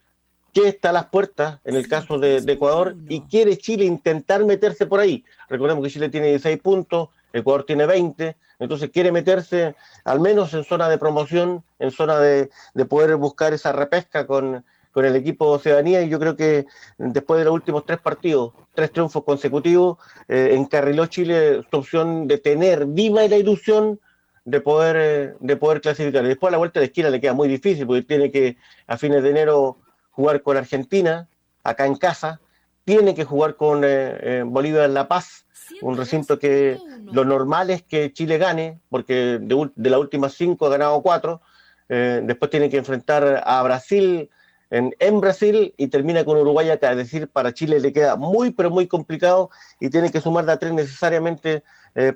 que 0.52 0.68
está 0.68 0.90
a 0.90 0.92
las 0.92 1.06
puertas 1.06 1.60
en 1.64 1.76
el 1.76 1.88
caso 1.88 2.18
de, 2.18 2.37
Ecuador 2.46 2.94
y 3.08 3.22
quiere 3.22 3.56
Chile 3.56 3.87
intentar 3.87 4.44
meterse 4.44 4.84
por 4.84 5.00
ahí. 5.00 5.25
Recordemos 5.48 5.82
que 5.82 5.90
Chile 5.90 6.10
tiene 6.10 6.26
16 6.26 6.60
puntos, 6.60 7.08
Ecuador 7.32 7.64
tiene 7.64 7.87
20, 7.87 8.37
entonces 8.58 8.90
quiere 8.90 9.12
meterse 9.12 9.75
al 10.04 10.20
menos 10.20 10.54
en 10.54 10.64
zona 10.64 10.88
de 10.88 10.99
promoción, 10.99 11.64
en 11.78 11.90
zona 11.90 12.18
de, 12.18 12.50
poder 12.88 13.16
buscar 13.16 13.52
esa 13.52 13.73
repesca 13.73 14.26
con, 14.26 14.64
el 14.97 15.14
equipo 15.14 15.47
de 15.47 15.56
Oceanía 15.58 16.02
y 16.02 16.08
yo 16.08 16.18
creo 16.18 16.35
que 16.35 16.66
después 16.97 17.38
de 17.38 17.44
los 17.44 17.54
últimos 17.54 17.87
tres 17.87 18.00
partidos, 18.00 18.52
tres 18.75 18.90
triunfos 18.90 19.23
consecutivos, 19.23 19.97
eh, 20.26 20.54
encarriló 20.54 21.06
Chile 21.06 21.62
su 21.70 21.76
opción 21.76 22.26
de 22.26 22.38
tener 22.38 22.85
viva 22.85 23.23
la 23.28 23.37
ilusión 23.37 24.00
de 24.44 24.61
poder, 24.61 24.97
eh, 24.99 25.35
de 25.38 25.56
poder 25.56 25.80
clasificar. 25.82 26.25
Y 26.25 26.28
después 26.28 26.49
a 26.49 26.50
la 26.50 26.58
vuelta 26.58 26.80
de 26.80 26.87
esquina 26.87 27.11
le 27.11 27.20
queda 27.20 27.32
muy 27.32 27.47
difícil 27.47 27.87
porque 27.87 28.02
tiene 28.02 28.32
que 28.32 28.56
a 28.88 28.97
fines 28.97 29.23
de 29.23 29.30
enero 29.30 29.76
jugar 30.11 30.42
con 30.42 30.56
Argentina, 30.56 31.28
acá 31.62 31.87
en 31.87 31.94
casa, 31.94 32.40
tiene 32.88 33.14
que 33.14 33.26
jugar 33.26 33.57
con 33.57 33.85
eh, 33.85 34.16
eh, 34.23 34.42
Bolivia 34.47 34.87
en 34.87 34.95
La 34.95 35.09
Paz, 35.09 35.45
un 35.83 35.99
recinto 35.99 36.38
que 36.38 36.78
lo 37.12 37.26
normal 37.26 37.68
es 37.68 37.83
que 37.83 38.14
Chile 38.14 38.38
gane, 38.38 38.80
porque 38.88 39.38
de, 39.38 39.71
de 39.76 39.90
las 39.90 40.00
últimas 40.00 40.33
cinco 40.33 40.64
ha 40.64 40.71
ganado 40.71 41.02
cuatro, 41.02 41.42
después 41.88 42.50
tiene 42.50 42.71
que 42.71 42.78
enfrentar 42.78 43.42
a 43.45 43.62
Brasil 43.62 44.30
en, 44.71 44.95
en, 44.99 45.21
Brasil 45.21 45.75
y 45.76 45.88
termina 45.88 46.25
con 46.25 46.38
Uruguay 46.38 46.71
acá, 46.71 46.92
es 46.92 46.97
decir, 46.99 47.28
para 47.28 47.52
Chile 47.52 47.80
le 47.80 47.92
queda 47.92 48.16
muy, 48.16 48.50
pero 48.52 48.71
muy 48.71 48.87
complicado 48.87 49.50
y 49.80 49.90
tiene 49.90 50.11
que 50.11 50.23
sumar 50.23 50.47
de 50.47 50.52
a 50.52 50.59
tres 50.59 50.73
necesariamente 50.73 51.62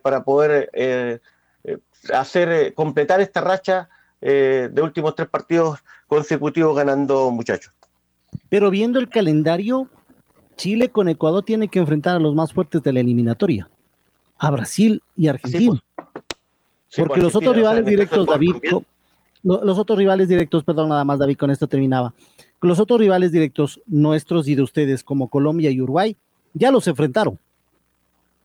para 0.03 0.25
poder 0.25 0.71
hacer 2.13 2.49
eh, 2.51 2.75
completar 2.75 3.21
esta 3.21 3.41
racha 3.41 3.89
eh, 4.21 4.69
de 4.73 4.83
últimos 4.83 5.15
tres 5.15 5.29
partidos 5.29 5.81
consecutivos 6.07 6.77
ganando 6.77 7.31
muchachos. 7.31 7.73
Pero 8.49 8.71
viendo 8.71 8.99
el 8.99 9.09
calendario, 9.09 9.89
Chile 10.57 10.89
con 10.91 11.09
Ecuador 11.09 11.43
tiene 11.45 11.69
que 11.69 11.79
enfrentar 11.79 12.17
a 12.17 12.21
los 12.21 12.35
más 12.35 12.53
fuertes 12.53 12.83
de 12.83 12.93
la 12.93 13.01
eliminatoria, 13.01 13.69
a 14.39 14.51
Brasil 14.51 15.03
y 15.17 15.29
Argentina. 15.29 15.83
Pues. 15.95 16.13
Porque 16.97 17.21
los 17.21 17.35
otros 17.35 17.57
rivales 17.57 17.87
directos, 17.87 18.27
David, 18.27 18.57
los 19.43 19.79
otros 19.79 19.99
rivales 19.99 20.29
directos, 20.29 20.63
perdón, 20.63 20.91
nada 20.91 21.05
más, 21.05 21.19
David, 21.19 21.37
con 21.37 21.51
esto 21.51 21.67
terminaba. 21.67 22.15
Los 22.61 22.79
otros 22.79 23.01
rivales 23.01 23.33
directos 23.33 23.81
nuestros 23.87 24.47
y 24.47 24.55
de 24.55 24.63
ustedes, 24.63 25.03
como 25.03 25.29
Colombia 25.29 25.71
y 25.71 25.81
Uruguay, 25.81 26.17
ya 26.55 26.71
los 26.71 26.87
enfrentaron. 26.87 27.39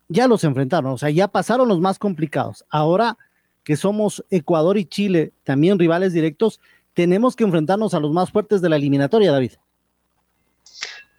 Ya 0.09 0.27
los 0.27 0.43
enfrentaron, 0.45 0.91
o 0.93 0.97
sea, 0.97 1.09
ya 1.09 1.27
pasaron 1.27 1.67
los 1.67 1.81
más 1.81 1.99
complicados. 1.99 2.63
Ahora 2.69 3.17
que 3.65 3.75
somos 3.75 4.23
Ecuador 4.29 4.77
y 4.77 4.85
Chile, 4.85 5.33
también 5.43 5.77
rivales 5.77 6.13
directos, 6.13 6.61
tenemos 6.93 7.35
que 7.35 7.43
enfrentarnos 7.43 7.93
a 7.93 7.99
los 7.99 8.13
más 8.13 8.31
fuertes 8.31 8.61
de 8.61 8.69
la 8.69 8.77
eliminatoria, 8.77 9.33
David. 9.33 9.51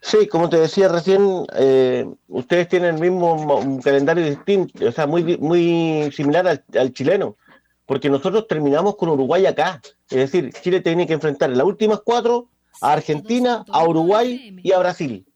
Sí, 0.09 0.27
como 0.27 0.49
te 0.49 0.59
decía 0.59 0.89
recién, 0.89 1.45
eh, 1.55 2.11
ustedes 2.29 2.67
tienen 2.69 2.95
el 2.95 3.01
mismo 3.01 3.79
calendario 3.85 4.25
distinto, 4.25 4.89
o 4.89 4.91
sea, 4.91 5.07
muy, 5.07 5.37
muy 5.37 6.11
similar 6.17 6.65
al, 6.75 6.93
chileno, 6.95 7.37
porque 7.85 8.09
nosotros 8.09 8.47
terminamos 8.49 8.97
con 8.97 9.11
Uruguay 9.11 9.45
acá. 9.45 9.83
Es 10.09 10.17
decir, 10.17 10.51
Chile 10.63 10.81
tiene 10.81 11.07
que 11.07 11.13
enfrentar 11.13 11.51
en 11.51 11.59
las 11.59 11.67
últimas 11.67 12.01
cuatro 12.03 12.49
a 12.81 12.95
Argentina, 12.95 13.67
a 13.69 13.87
Uruguay 13.87 14.59
y 14.63 14.73
a 14.73 14.79
Brasil. 14.79 15.27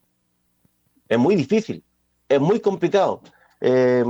Es 1.06 1.18
muy 1.18 1.36
difícil, 1.36 1.84
es 2.26 2.40
muy 2.40 2.58
complicado. 2.58 3.20
Eh, 3.60 4.02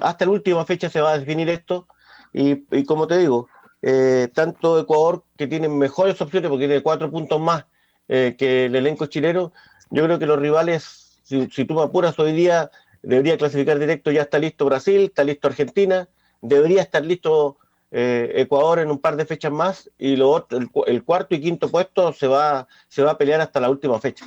hasta 0.00 0.24
la 0.24 0.30
última 0.30 0.64
fecha 0.64 0.88
se 0.88 1.02
va 1.02 1.12
a 1.12 1.18
definir 1.18 1.50
esto. 1.50 1.86
Y, 2.32 2.84
como 2.86 3.06
te 3.06 3.18
digo, 3.18 3.48
eh, 3.82 4.28
tanto 4.32 4.80
Ecuador, 4.80 5.24
que 5.36 5.46
tiene 5.46 5.68
mejores 5.68 6.18
opciones 6.22 6.48
porque 6.48 6.68
tiene 6.68 6.82
cuatro 6.82 7.10
puntos 7.10 7.38
más 7.38 7.66
que 8.08 8.64
el 8.64 8.74
elenco 8.74 9.06
chileno, 9.06 9.52
yo 9.90 10.04
creo 10.04 10.18
que 10.18 10.26
los 10.26 10.38
rivales, 10.38 11.20
si, 11.22 11.46
tú 11.46 11.74
me 11.74 11.82
apuras 11.82 12.18
hoy 12.18 12.32
día, 12.32 12.70
debería 13.02 13.36
clasificar 13.36 13.78
directo, 13.78 14.10
ya 14.10 14.22
está 14.22 14.38
listo 14.38 14.64
Brasil, 14.64 15.02
está 15.02 15.24
listo 15.24 15.48
Argentina, 15.48 16.08
debería 16.40 16.82
estar 16.82 17.04
listo 17.04 17.58
eh, 17.90 18.32
Ecuador 18.36 18.78
en 18.78 18.90
un 18.90 18.98
par 18.98 19.16
de 19.16 19.26
fechas 19.26 19.50
más 19.52 19.90
y 19.98 20.16
lo 20.16 20.46
el, 20.86 21.02
cuarto 21.02 21.34
y 21.34 21.40
quinto 21.40 21.68
puesto 21.68 22.12
se 22.12 22.28
va, 22.28 22.68
se 22.88 23.02
va 23.02 23.12
a 23.12 23.18
pelear 23.18 23.40
hasta 23.40 23.60
la 23.60 23.68
última 23.68 23.98
fecha. 23.98 24.26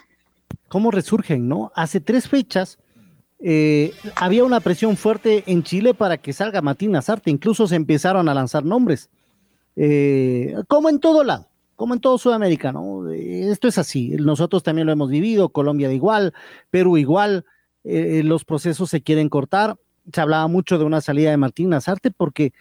¿Cómo 0.67 0.91
resurgen, 0.91 1.48
no? 1.48 1.72
Hace 1.75 2.00
tres 2.00 2.27
fechas 2.27 2.77
eh, 3.39 3.93
había 4.15 4.43
una 4.43 4.60
presión 4.60 4.98
fuerte 4.98 5.43
en 5.48 5.63
Chile 5.63 5.93
para 5.93 6.17
que 6.17 6.34
salga 6.34 6.62
Martín 6.62 6.96
Azarte, 6.96 7.29
incluso 7.29 7.67
se 7.67 7.75
empezaron 7.75 8.27
a 8.27 8.34
lanzar 8.34 8.63
nombres, 8.65 9.10
eh, 9.75 10.55
como 10.67 10.89
en 10.89 11.00
todo 11.00 11.24
lado, 11.24 11.48
como 11.75 11.94
en 11.94 12.00
todo 12.00 12.18
Sudamérica, 12.18 12.72
¿no? 12.72 13.12
Eh, 13.12 13.50
esto 13.51 13.68
es 13.68 13.77
así, 13.77 14.15
nosotros 14.20 14.63
también 14.63 14.88
lo 14.88 14.94
hemos 14.94 15.10
vivido, 15.10 15.50
Colombia 15.50 15.92
igual, 15.92 16.34
Perú 16.70 16.98
igual, 16.98 17.46
los 17.84 18.46
procesos 18.46 18.89
se 18.89 19.01
quieren 19.01 19.27
cortar, 19.27 19.75
se 20.12 20.22
hablaba 20.22 20.48
mucho 20.48 20.77
de 20.77 20.86
una 20.86 21.01
salida 21.01 21.32
de 21.32 21.38
Martín 21.38 21.70
Nazarte 21.70 22.12
porque 22.12 22.53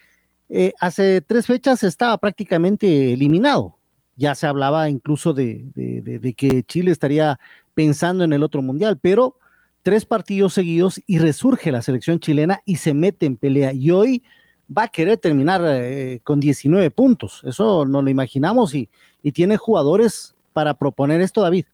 hace 0.81 1.21
tres 1.21 1.47
fechas 1.47 1.85
estaba 1.85 2.19
prácticamente 2.19 3.13
eliminado, 3.13 3.77
ya 4.17 4.35
se 4.35 4.49
hablaba 4.49 4.91
incluso 4.91 5.33
de 5.33 6.35
que 6.37 6.65
Chile 6.65 6.91
estaría 6.91 7.39
pensando 7.75 8.25
en 8.25 8.33
el 8.33 8.43
otro 8.43 8.63
mundial, 8.63 8.99
pero 9.01 9.37
tres 9.83 10.05
partidos 10.05 10.55
seguidos 10.55 11.01
y 11.07 11.19
resurge 11.19 11.73
la 11.73 11.83
selección 11.83 12.21
chilena 12.21 12.61
y 12.65 12.77
se 12.77 12.95
mete 12.95 13.27
en 13.27 13.37
pelea. 13.37 13.73
Y 13.73 13.91
hoy 13.91 14.23
va 14.67 14.85
a 14.85 14.89
querer 14.89 15.19
terminar 15.19 15.63
eh, 15.65 16.21
con 16.25 16.41
19 16.41 16.91
puntos. 16.91 17.43
Eso 17.45 17.85
no 17.85 18.03
lo 18.03 18.11
imaginamos 18.11 18.75
y, 18.75 18.89
tiene 19.33 19.57
jugadores 19.57 20.35
para 20.53 20.75
proponer 20.75 21.21
esto, 21.21 21.43
David. 21.43 21.67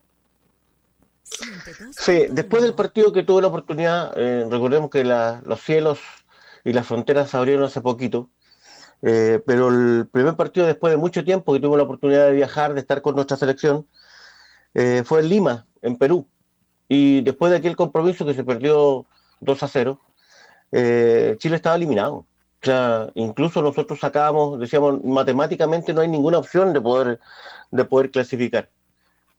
Sí, 1.92 2.26
después 2.30 2.62
del 2.62 2.74
partido 2.74 3.10
que 3.10 3.22
tuve 3.22 3.40
la 3.40 3.48
oportunidad, 3.48 4.12
eh, 4.16 4.46
recordemos 4.50 4.90
que 4.90 5.02
los 5.02 5.60
cielos 5.62 5.98
y 6.62 6.74
las 6.74 6.86
fronteras 6.86 7.30
se 7.30 7.38
abrieron 7.38 7.64
hace 7.64 7.80
poquito, 7.80 8.28
eh, 9.00 9.40
pero 9.46 9.68
el 9.68 10.08
primer 10.12 10.36
partido 10.36 10.66
después 10.66 10.90
de 10.90 10.98
mucho 10.98 11.24
tiempo 11.24 11.54
que 11.54 11.60
tuve 11.60 11.78
la 11.78 11.84
oportunidad 11.84 12.26
de 12.26 12.32
viajar, 12.32 12.74
de 12.74 12.80
estar 12.80 13.00
con 13.00 13.14
nuestra 13.14 13.38
selección, 13.38 13.86
fue 15.04 15.20
en 15.20 15.28
Lima, 15.30 15.66
en 15.80 15.96
Perú. 15.96 16.26
Y 16.88 17.22
después 17.22 17.50
de 17.50 17.58
aquel 17.58 17.76
compromiso 17.76 18.24
que 18.24 18.34
se 18.34 18.44
perdió 18.44 19.06
2 19.40 19.62
a 19.62 19.68
0, 19.68 20.00
eh, 20.72 21.36
Chile 21.38 21.56
estaba 21.56 21.76
eliminado. 21.76 22.26
O 22.60 22.64
sea, 22.64 23.10
incluso 23.14 23.62
nosotros 23.62 24.00
sacábamos, 24.00 24.58
decíamos, 24.58 25.02
matemáticamente 25.04 25.94
no 25.94 26.00
hay 26.00 26.08
ninguna 26.08 26.38
opción 26.38 26.72
de 26.72 26.80
poder, 26.80 27.20
de 27.70 27.84
poder 27.84 28.10
clasificar. 28.10 28.68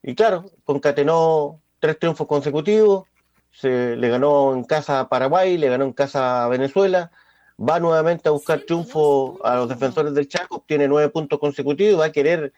Y 0.02 0.16
claro, 0.16 0.46
concatenó 0.64 1.60
tres 1.80 2.00
triunfos 2.00 2.28
consecutivos, 2.28 3.06
se 3.52 3.96
le 3.98 4.10
ganó 4.10 4.54
en 4.54 4.64
casa 4.64 5.02
a 5.02 5.10
Paraguay, 5.10 5.58
le 5.58 5.70
ganó 5.70 5.84
en 5.86 5.94
casa 5.94 6.46
a 6.46 6.48
Venezuela, 6.48 7.12
va 7.60 7.80
nuevamente 7.80 8.30
a 8.30 8.32
buscar 8.32 8.62
triunfo 8.62 9.40
a 9.44 9.56
los 9.56 9.70
defensores 9.70 10.14
del 10.14 10.28
Chaco, 10.28 10.58
obtiene 10.58 10.88
nueve 10.88 11.10
puntos 11.10 11.40
consecutivos 11.40 11.94
y 11.94 11.98
va 11.98 12.06
a 12.06 12.12
querer, 12.12 12.54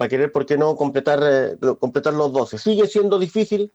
va 0.00 0.06
a 0.06 0.08
querer, 0.08 0.32
¿por 0.32 0.44
qué 0.44 0.56
no?, 0.56 0.74
completar, 0.74 1.20
eh, 1.22 1.56
completar 1.78 2.14
los 2.14 2.32
12. 2.32 2.58
Sigue 2.58 2.88
siendo 2.88 3.18
difícil, 3.18 3.70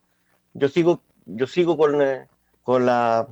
yo 0.53 0.67
sigo, 0.67 1.01
yo 1.25 1.47
sigo 1.47 1.77
con, 1.77 2.01
eh, 2.01 2.27
con 2.63 2.85
la 2.85 3.27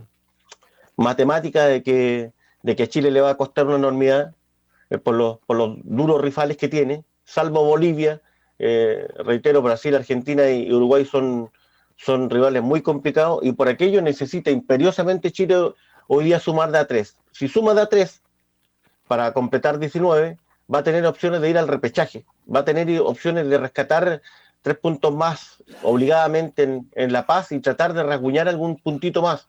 matemática 0.95 1.65
de 1.65 1.83
que, 1.83 2.31
de 2.63 2.75
que 2.75 2.83
a 2.83 2.87
Chile 2.87 3.11
le 3.11 3.21
va 3.21 3.29
a 3.29 3.37
costar 3.37 3.67
una 3.67 3.75
enormidad 3.75 4.33
eh, 4.89 4.97
por, 4.97 5.15
los, 5.15 5.37
por 5.45 5.57
los 5.57 5.77
duros 5.83 6.21
rivales 6.21 6.57
que 6.57 6.67
tiene, 6.67 7.03
salvo 7.23 7.63
Bolivia, 7.63 8.21
reitero, 8.59 9.61
Brasil, 9.61 9.93
Argentina 9.93 10.49
y 10.49 10.71
Uruguay 10.71 11.03
son, 11.03 11.51
son 11.97 12.29
rivales 12.29 12.63
muy 12.63 12.81
complicados 12.81 13.39
y 13.43 13.51
por 13.51 13.67
aquello 13.67 14.01
necesita 14.01 14.51
imperiosamente 14.51 15.31
Chile 15.31 15.73
hoy 16.07 16.25
día 16.25 16.39
sumar 16.39 16.71
de 16.71 16.79
a 16.79 16.87
3. 16.87 17.17
Si 17.31 17.47
suma 17.47 17.73
de 17.73 17.81
a 17.81 17.85
3 17.87 18.21
para 19.07 19.33
completar 19.33 19.79
19, 19.79 20.37
va 20.73 20.79
a 20.79 20.83
tener 20.83 21.05
opciones 21.05 21.41
de 21.41 21.49
ir 21.49 21.57
al 21.57 21.67
repechaje, 21.67 22.25
va 22.53 22.61
a 22.61 22.65
tener 22.65 22.99
opciones 23.01 23.47
de 23.49 23.57
rescatar 23.57 24.21
tres 24.61 24.77
puntos 24.77 25.13
más 25.13 25.63
obligadamente 25.83 26.63
en, 26.63 27.13
La 27.13 27.25
Paz 27.25 27.51
y 27.51 27.59
tratar 27.59 27.93
de 27.93 28.03
rasguñar 28.03 28.47
algún 28.47 28.77
puntito 28.77 29.21
más 29.21 29.47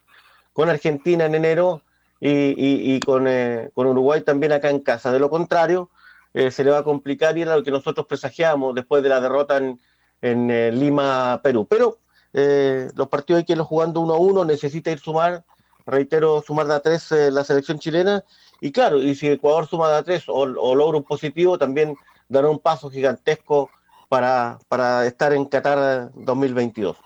con 0.53 0.69
Argentina 0.69 1.25
en 1.25 1.35
enero 1.35 1.83
y, 2.21 3.01
con, 3.01 3.27
eh, 3.29 3.71
con, 3.75 3.87
Uruguay 3.87 4.23
también 4.23 4.53
acá 4.53 4.71
en 4.71 4.81
casa. 4.81 5.13
De 5.13 5.19
lo 5.19 5.29
contrario, 5.29 5.91
eh, 6.33 6.51
se 6.51 6.65
le 6.65 6.71
va 6.71 6.79
a 6.79 6.85
complicar 6.85 7.37
y 7.37 7.43
era 7.43 7.57
lo 7.57 7.63
que 7.63 7.71
nosotros 7.71 8.07
presagiamos 8.07 8.75
después 8.75 9.03
de 9.03 9.09
la 9.09 9.21
derrota 9.21 9.59
en, 9.59 9.81
en 10.23 10.51
eh, 10.51 10.73
Lima, 10.73 11.41
Perú. 11.43 11.67
Pero 11.69 11.99
los 12.33 13.09
partidos 13.09 13.39
hay 13.39 13.45
que 13.45 13.53
irlos 13.53 13.69
jugando 13.69 14.01
uno 14.01 14.15
a 14.15 14.19
uno, 14.19 14.45
necesita 14.45 14.91
ir 14.91 14.99
sumar 14.99 15.45
reitero, 15.87 16.43
sumar 16.43 16.67
de 16.67 16.75
a 16.75 16.81
tres 16.81 17.11
eh, 17.13 17.31
la 17.31 17.45
selección 17.45 17.79
chilena. 17.79 18.25
Y 18.61 18.73
claro, 18.73 19.03
y 19.03 19.15
si 19.15 19.29
Ecuador 19.29 19.67
suma 19.67 19.91
de 19.91 19.97
a 19.97 20.03
tres 20.03 20.25
o, 20.27 20.47
logra 20.47 20.99
un 20.99 21.05
positivo, 21.05 21.59
también 21.59 21.97
dará 22.29 22.49
un 22.49 22.59
paso 22.59 22.91
gigantesco 22.91 23.71
para, 24.09 24.59
para 24.69 25.07
estar 25.07 25.33
en 25.33 25.45
Qatar 25.45 26.11
2022. 26.15 26.97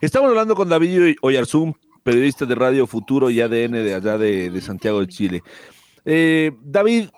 Estamos 0.00 0.28
hablando 0.28 0.54
con 0.54 0.68
David 0.68 1.16
Oyarzún, 1.22 1.74
periodista 2.04 2.46
de 2.46 2.54
Radio 2.54 2.86
Futuro 2.86 3.30
y 3.30 3.40
ADN 3.40 3.72
de 3.72 3.94
allá 3.94 4.16
de, 4.18 4.60
Santiago 4.60 5.00
de 5.00 5.08
Chile. 5.08 5.42
Eh, 6.04 6.52
David, 6.62 7.08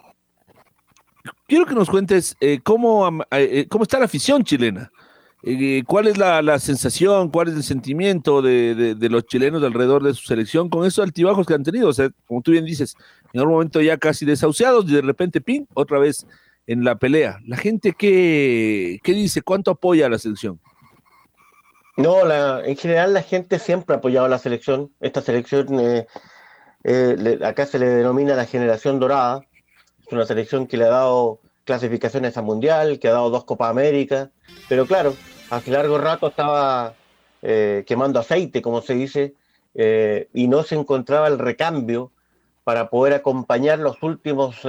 quiero 1.47 1.67
que 1.67 1.75
nos 1.75 1.91
cuentes 1.91 2.37
eh, 2.41 2.61
cómo, 2.63 3.07
cómo 3.69 3.83
está 3.83 3.99
la 3.99 4.07
afición 4.07 4.45
chilena. 4.45 4.91
Eh, 5.43 5.83
¿Cuál 5.87 6.09
es 6.09 6.19
la, 6.19 6.59
sensación, 6.59 7.31
cuál 7.31 7.49
es 7.49 7.55
el 7.55 7.63
sentimiento 7.63 8.43
de, 8.43 8.97
los 9.11 9.27
chilenos 9.27 9.63
alrededor 9.63 10.03
de 10.03 10.15
su 10.15 10.25
selección 10.25 10.69
con 10.69 10.87
esos 10.87 11.05
altibajos 11.05 11.47
que 11.47 11.55
han 11.55 11.63
tenido? 11.63 11.89
O 11.89 11.93
sea, 11.93 12.11
como 12.27 12.43
tú 12.43 12.53
bien 12.53 12.65
dices, 12.65 12.97
en 13.33 13.43
un 13.43 13.51
momento 13.51 13.81
ya 13.81 13.97
casi 13.97 14.25
desahuciados 14.25 14.89
y 14.89 14.95
de 14.95 15.03
repente, 15.03 15.41
pin, 15.41 15.69
otra 15.75 15.99
vez 15.99 16.27
en 16.67 16.85
la 16.85 16.97
pelea. 16.97 17.39
¿La 17.47 17.57
gente 17.57 17.95
qué, 17.97 18.99
qué 19.03 19.13
dice? 19.13 19.43
¿Cuánto 19.43 19.71
apoya 19.71 20.07
a 20.07 20.11
la 20.11 20.19
selección? 20.19 20.59
No, 21.97 22.27
la, 22.27 22.63
en 22.65 22.77
general 22.77 23.15
la 23.15 23.23
gente 23.23 23.59
siempre 23.59 23.95
ha 23.95 23.99
apoyado 23.99 24.27
a 24.27 24.29
la 24.29 24.39
selección. 24.39 24.93
Esta 25.01 25.23
selección, 25.23 25.81
eh, 25.81 26.07
eh, 26.85 27.39
acá 27.43 27.65
se 27.65 27.79
le 27.79 27.87
denomina 27.87 28.35
la 28.35 28.45
generación 28.45 29.01
dorada. 29.01 29.47
Es 30.07 30.13
una 30.13 30.27
selección 30.27 30.67
que 30.67 30.77
le 30.77 30.85
ha 30.85 30.91
dado 30.91 31.41
clasificaciones 31.65 32.37
a 32.37 32.43
Mundial, 32.43 32.99
que 32.99 33.09
ha 33.09 33.13
dado 33.13 33.31
dos 33.31 33.45
Copas 33.45 33.71
América. 33.71 34.31
Pero 34.69 34.87
claro, 34.87 35.15
hace 35.49 35.71
largo 35.71 35.97
rato 35.97 36.29
estaba 36.29 36.95
eh, 37.41 37.83
quemando 37.87 38.21
aceite, 38.21 38.61
como 38.61 38.83
se 38.83 38.95
dice, 38.95 39.35
y 40.33 40.49
no 40.49 40.63
se 40.63 40.75
encontraba 40.75 41.29
el 41.29 41.39
recambio 41.39 42.11
para 42.65 42.89
poder 42.89 43.13
acompañar 43.13 43.79
los 43.79 44.03
últimos, 44.03 44.63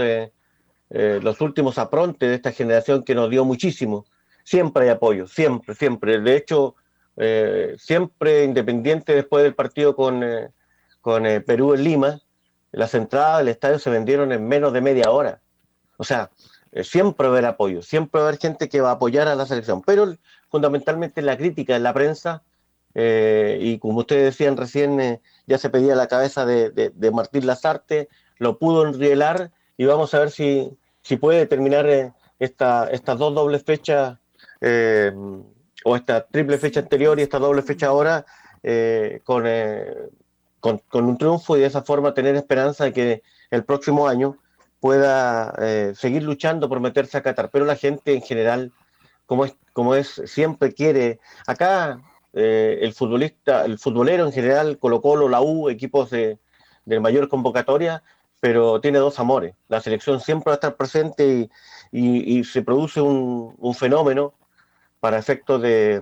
los 0.89 1.41
últimos 1.41 1.77
aprontes 1.77 2.27
de 2.27 2.35
esta 2.35 2.51
generación 2.51 3.03
que 3.03 3.15
nos 3.15 3.29
dio 3.29 3.45
muchísimo. 3.45 4.05
Siempre 4.43 4.83
hay 4.83 4.89
apoyo, 4.89 5.25
siempre, 5.25 5.75
siempre. 5.75 6.19
De 6.19 6.35
hecho, 6.35 6.75
siempre 7.77 8.43
independiente 8.43 9.15
después 9.15 9.43
del 9.43 9.55
partido 9.55 9.95
con, 9.95 10.23
con 11.01 11.23
Perú 11.45 11.73
en 11.73 11.83
Lima, 11.83 12.21
las 12.71 12.93
entradas 12.93 13.39
del 13.39 13.47
estadio 13.47 13.79
se 13.79 13.89
vendieron 13.89 14.31
en 14.31 14.47
menos 14.47 14.71
de 14.73 14.81
media 14.81 15.09
hora. 15.09 15.41
O 15.97 16.03
sea, 16.03 16.29
siempre 16.83 17.27
va 17.27 17.33
a 17.33 17.37
haber 17.37 17.45
apoyo, 17.49 17.81
siempre 17.81 18.19
va 18.19 18.25
a 18.25 18.29
haber 18.29 18.39
gente 18.39 18.69
que 18.69 18.81
va 18.81 18.89
a 18.89 18.93
apoyar 18.93 19.27
a 19.27 19.35
la 19.35 19.45
selección, 19.45 19.81
pero 19.81 20.15
fundamentalmente 20.49 21.21
la 21.21 21.37
crítica 21.37 21.75
en 21.75 21.83
la 21.83 21.93
prensa, 21.93 22.43
eh, 22.99 23.59
y 23.61 23.77
como 23.79 23.99
ustedes 23.99 24.23
decían 24.25 24.57
recién, 24.57 24.99
eh, 24.99 25.21
ya 25.45 25.59
se 25.59 25.69
pedía 25.69 25.95
la 25.95 26.07
cabeza 26.07 26.45
de, 26.45 26.91
Martín 27.13 27.45
Lazarte, 27.45 28.09
lo 28.37 28.57
pudo 28.57 28.87
enrielar 28.87 29.51
y 29.77 29.85
vamos 29.85 30.13
a 30.13 30.19
ver 30.19 30.31
si, 30.31 30.71
si 31.03 31.17
puede 31.17 31.45
terminar 31.45 31.87
eh, 31.87 32.13
esta, 32.39 32.89
estas 32.89 33.19
dos 33.19 33.35
dobles 33.35 33.63
fechas, 33.63 34.17
o 35.87 35.95
esta 35.95 36.25
triple 36.25 36.57
fecha 36.57 36.79
anterior 36.81 37.19
y 37.19 37.23
esta 37.23 37.39
doble 37.39 37.61
fecha 37.61 37.87
ahora, 37.87 38.25
con, 39.23 39.43
con, 40.59 40.81
con, 40.89 41.05
un 41.05 41.17
triunfo 41.17 41.55
y 41.55 41.61
de 41.61 41.67
esa 41.67 41.83
forma 41.83 42.13
tener 42.13 42.35
esperanza 42.35 42.83
de 42.85 42.93
que 42.93 43.23
el 43.51 43.63
próximo 43.63 44.07
año 44.07 44.37
pueda 44.79 45.53
seguir 45.95 46.23
luchando 46.23 46.67
por 46.67 46.79
meterse 46.79 47.17
a 47.17 47.21
Qatar. 47.21 47.49
Pero 47.51 47.65
la 47.65 47.75
gente 47.75 48.13
en 48.13 48.21
general 48.21 48.71
como 49.27 49.45
es, 49.45 49.55
como 49.73 49.93
es 49.93 50.21
siempre 50.25 50.73
quiere. 50.73 51.19
Acá 51.45 52.01
eh, 52.33 52.79
el 52.81 52.93
futbolista, 52.93 53.65
el 53.65 53.77
futbolero 53.77 54.25
en 54.25 54.31
general, 54.31 54.79
Colo 54.79 55.01
Colo, 55.01 55.29
la 55.29 55.41
U, 55.41 55.69
equipos 55.69 56.09
de, 56.09 56.39
mayor 56.85 57.27
convocatoria, 57.27 58.01
pero 58.39 58.81
tiene 58.81 58.97
dos 58.97 59.19
amores. 59.19 59.55
La 59.67 59.81
selección 59.81 60.19
siempre 60.21 60.49
va 60.49 60.53
a 60.53 60.55
estar 60.55 60.75
presente 60.77 61.49
y, 61.91 62.43
se 62.43 62.61
produce 62.63 63.01
un, 63.01 63.75
fenómeno 63.75 64.33
para 64.99 65.17
efectos 65.17 65.61
de, 65.61 66.01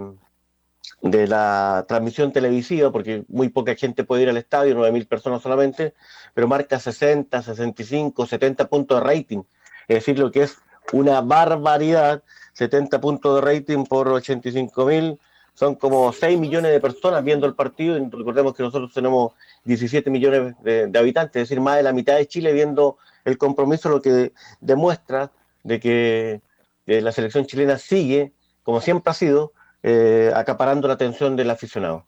de 1.01 1.27
la 1.27 1.85
transmisión 1.87 2.31
televisiva, 2.31 2.91
porque 2.91 3.25
muy 3.27 3.49
poca 3.49 3.75
gente 3.75 4.03
puede 4.03 4.23
ir 4.23 4.29
al 4.29 4.37
estadio, 4.37 4.75
9.000 4.75 5.07
personas 5.07 5.41
solamente, 5.41 5.93
pero 6.33 6.47
marca 6.47 6.79
60, 6.79 7.41
65, 7.41 8.25
70 8.25 8.67
puntos 8.67 8.99
de 8.99 9.05
rating. 9.05 9.43
Es 9.87 9.97
decir, 9.97 10.17
lo 10.19 10.31
que 10.31 10.43
es 10.43 10.57
una 10.93 11.21
barbaridad 11.21 12.23
70 12.55 13.01
puntos 13.01 13.35
de 13.35 13.41
rating 13.41 13.83
por 13.83 14.07
85 14.07 14.85
mil, 14.85 15.19
son 15.53 15.75
como 15.75 16.11
6 16.11 16.39
millones 16.39 16.71
de 16.71 16.79
personas 16.79 17.23
viendo 17.23 17.45
el 17.45 17.53
partido, 17.53 17.97
y 17.97 18.09
recordemos 18.09 18.55
que 18.55 18.63
nosotros 18.63 18.93
tenemos 18.93 19.33
17 19.65 20.09
millones 20.09 20.55
de, 20.63 20.91
habitantes, 20.97 21.43
es 21.43 21.49
decir, 21.49 21.61
más 21.61 21.77
de 21.77 21.83
la 21.83 21.93
mitad 21.93 22.15
de 22.15 22.27
Chile 22.27 22.53
viendo 22.53 22.97
el 23.25 23.37
compromiso, 23.37 23.89
lo 23.89 24.01
que 24.01 24.33
demuestra 24.59 25.31
de 25.63 25.79
que 25.79 26.41
la 26.85 27.11
selección 27.11 27.45
chilena 27.45 27.77
sigue, 27.77 28.31
como 28.65 28.81
siempre 28.81 29.11
ha 29.11 29.13
sido, 29.13 29.53
eh, 29.83 30.33
acaparando 30.35 30.89
la 30.89 30.95
atención 30.95 31.37
del 31.37 31.51
aficionado. 31.51 32.05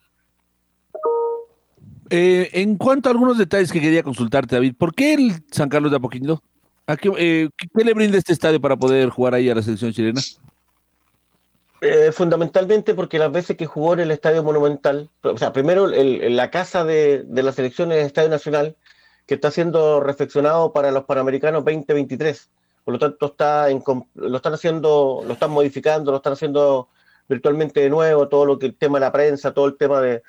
Eh, 2.09 2.49
en 2.53 2.77
cuanto 2.77 3.07
a 3.07 3.11
algunos 3.11 3.37
detalles 3.37 3.71
que 3.71 3.79
quería 3.79 4.03
consultarte, 4.03 4.55
David, 4.55 4.75
¿por 4.77 4.93
qué 4.93 5.13
el 5.13 5.43
San 5.51 5.69
Carlos 5.69 5.91
de 5.91 5.97
Apoquindo? 5.97 6.41
Eh, 7.17 7.49
qué, 7.57 7.83
le 7.83 7.93
brinda 7.93 8.17
este 8.17 8.33
estadio 8.33 8.59
para 8.59 8.77
poder 8.77 9.09
jugar 9.09 9.33
ahí 9.33 9.49
a 9.49 9.55
la 9.55 9.61
selección 9.61 9.91
chilena? 9.91 10.21
Eh, 11.81 12.11
fundamentalmente 12.11 12.95
porque 12.95 13.19
las 13.19 13.31
veces 13.31 13.55
que 13.55 13.67
jugó 13.67 13.93
en 13.93 13.99
el 13.99 14.11
Estadio 14.11 14.41
Monumental, 14.41 15.11
o 15.21 15.37
sea, 15.37 15.53
primero 15.53 15.85
la 15.85 16.49
casa 16.49 16.83
de, 16.83 17.23
la 17.29 17.51
selección 17.51 17.91
es 17.91 17.99
el 17.99 18.05
Estadio 18.07 18.29
Nacional, 18.29 18.75
que 19.27 19.35
está 19.35 19.51
siendo 19.51 19.99
reflexionado 19.99 20.73
para 20.73 20.89
los 20.91 21.03
Panamericanos 21.03 21.63
2023. 21.63 22.49
Por 22.87 22.93
lo 22.93 22.99
tanto, 22.99 23.25
está 23.25 23.67
lo 24.15 24.37
están 24.37 24.53
haciendo, 24.53 25.21
lo 25.27 25.33
están 25.33 25.51
modificando, 25.51 26.09
lo 26.09 26.17
están 26.17 26.31
haciendo 26.31 26.87
virtualmente 27.27 27.81
de 27.81 27.89
nuevo, 27.89 28.29
todo 28.29 28.45
lo 28.45 28.57
que 28.57 28.67
el 28.67 28.77
tema 28.77 28.97
de 28.97 29.05
la 29.07 29.11
prensa, 29.11 29.53
todo 29.53 29.65
el 29.65 29.75
tema 29.75 29.99
de, 29.99 30.23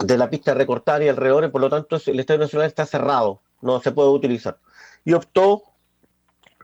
de 0.00 0.18
la 0.18 0.28
pista 0.28 0.52
recortada 0.52 1.02
y 1.02 1.08
alrededor, 1.08 1.50
por 1.50 1.62
lo 1.62 1.70
tanto 1.70 1.96
el 2.04 2.20
Estadio 2.20 2.40
Nacional 2.40 2.66
está 2.66 2.84
cerrado, 2.84 3.40
no 3.62 3.80
se 3.80 3.90
puede 3.90 4.10
utilizar 4.10 4.58
y 5.02 5.14
optó 5.14 5.62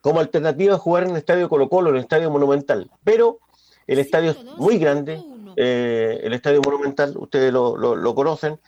como 0.03 0.21
alternativa 0.21 0.75
a 0.75 0.79
jugar 0.79 1.05
en 1.05 1.13
el 1.13 1.17
Estadio 1.17 1.49
Colo 1.49 1.71
Colo, 1.71 1.89
en 1.89 1.97
el 1.97 2.03
Estadio 2.03 2.31
Monumental. 2.31 2.91
Pero 3.03 3.39
el 3.87 3.99
estadio 3.99 4.33
es 4.33 4.45
muy 4.59 4.77
grande, 4.77 5.25
eh, 5.57 6.21
el 6.23 6.35
Estadio 6.35 6.61
Monumental, 6.63 7.15
ustedes 7.17 7.51
lo, 7.51 8.15
conocen, 8.15 8.61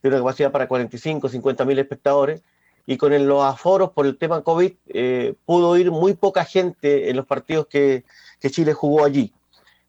tiene 0.00 0.16
una 0.16 0.24
capacidad 0.24 0.50
para 0.50 0.66
45, 0.66 1.28
50 1.28 1.64
mil 1.64 1.78
espectadores, 1.78 2.42
y 2.86 2.96
con 2.96 3.26
los 3.26 3.44
aforos 3.44 3.90
por 3.90 4.06
el 4.06 4.18
tema 4.18 4.42
COVID 4.42 4.72
eh, 4.88 5.34
pudo 5.44 5.76
ir 5.76 5.90
muy 5.90 6.14
poca 6.14 6.44
gente 6.44 7.10
en 7.10 7.16
los 7.16 7.26
partidos 7.26 7.66
que, 7.66 8.04
Chile 8.40 8.72
jugó 8.72 9.04
allí. 9.04 9.32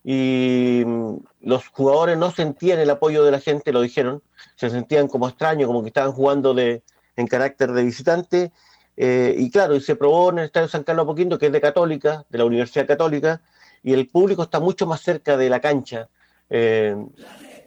Y 0.03 0.83
mm, 0.85 1.15
los 1.41 1.67
jugadores 1.69 2.17
no 2.17 2.31
sentían 2.31 2.79
el 2.79 2.89
apoyo 2.89 3.23
de 3.23 3.31
la 3.31 3.39
gente, 3.39 3.71
lo 3.71 3.81
dijeron, 3.81 4.21
se 4.55 4.69
sentían 4.69 5.07
como 5.07 5.27
extraños, 5.27 5.67
como 5.67 5.81
que 5.81 5.87
estaban 5.87 6.11
jugando 6.11 6.53
de, 6.53 6.83
en 7.15 7.27
carácter 7.27 7.71
de 7.71 7.83
visitante, 7.83 8.51
eh, 8.95 9.35
y 9.37 9.49
claro, 9.49 9.75
y 9.75 9.81
se 9.81 9.95
probó 9.95 10.29
en 10.29 10.39
el 10.39 10.45
Estadio 10.45 10.67
San 10.67 10.83
Carlos 10.83 11.03
Apoquindo, 11.03 11.39
que 11.39 11.47
es 11.47 11.51
de 11.51 11.61
Católica, 11.61 12.25
de 12.29 12.37
la 12.37 12.45
Universidad 12.45 12.85
Católica, 12.85 13.41
y 13.81 13.93
el 13.93 14.07
público 14.07 14.43
está 14.43 14.59
mucho 14.59 14.85
más 14.85 15.01
cerca 15.01 15.35
de 15.35 15.49
la 15.49 15.59
cancha. 15.59 16.09
Eh, 16.49 16.95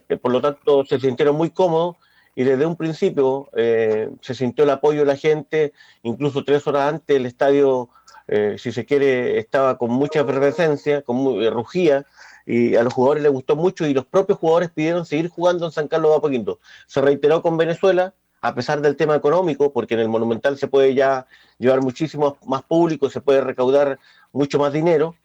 eh, 0.08 0.16
por 0.16 0.30
lo 0.32 0.40
tanto, 0.40 0.84
se 0.84 1.00
sintieron 1.00 1.36
muy 1.36 1.50
cómodos 1.50 1.96
y 2.37 2.44
desde 2.44 2.66
un 2.66 2.77
principio 2.77 3.49
eh, 3.57 4.11
se 4.20 4.35
sintió 4.35 4.64
el 4.64 4.70
apoyo 4.70 5.01
de 5.01 5.07
la 5.07 5.16
gente, 5.16 5.72
incluso 6.03 6.44
tres 6.44 6.66
horas 6.66 6.92
antes 6.92 7.16
el 7.16 7.25
estadio, 7.25 7.88
eh, 8.29 8.57
si 8.59 8.72
se 8.72 8.85
quiere, 8.85 9.38
estaba 9.38 9.79
con 9.79 9.90
mucha 9.90 10.20
efervescencia, 10.20 11.01
con 11.01 11.16
muy, 11.16 11.49
rugía, 11.49 12.05
y 12.44 12.77
a 12.77 12.83
los 12.83 12.92
jugadores 12.92 13.22
les 13.22 13.33
gustó 13.33 13.57
mucho 13.57 13.87
y 13.87 13.94
los 13.94 14.05
propios 14.05 14.38
jugadores 14.38 14.70
pidieron 14.70 15.07
seguir 15.07 15.31
jugando 15.31 15.64
en 15.64 15.72
San 15.72 15.88
Carlos 15.88 16.11
de 16.11 16.16
Apoquindo. 16.18 16.61
Se 16.87 17.01
reiteró 17.01 17.40
con 17.40 17.57
Venezuela, 17.57 18.12
a 18.42 18.55
pesar 18.55 18.83
del 18.83 18.96
tema 18.96 19.16
económico, 19.16 19.72
porque 19.72 19.94
en 19.94 20.01
el 20.01 20.09
Monumental 20.11 20.59
se 20.59 20.68
puede 20.68 20.94
ya 20.94 21.27
llevar 21.59 21.81
muchísimo 21.81 22.37
más 22.46 22.62
público, 22.62 23.09
se 23.09 23.22
puede 23.22 23.40
recaudar 23.40 23.99
mucho 24.31 24.59
más 24.59 24.75
dinero, 24.75 25.16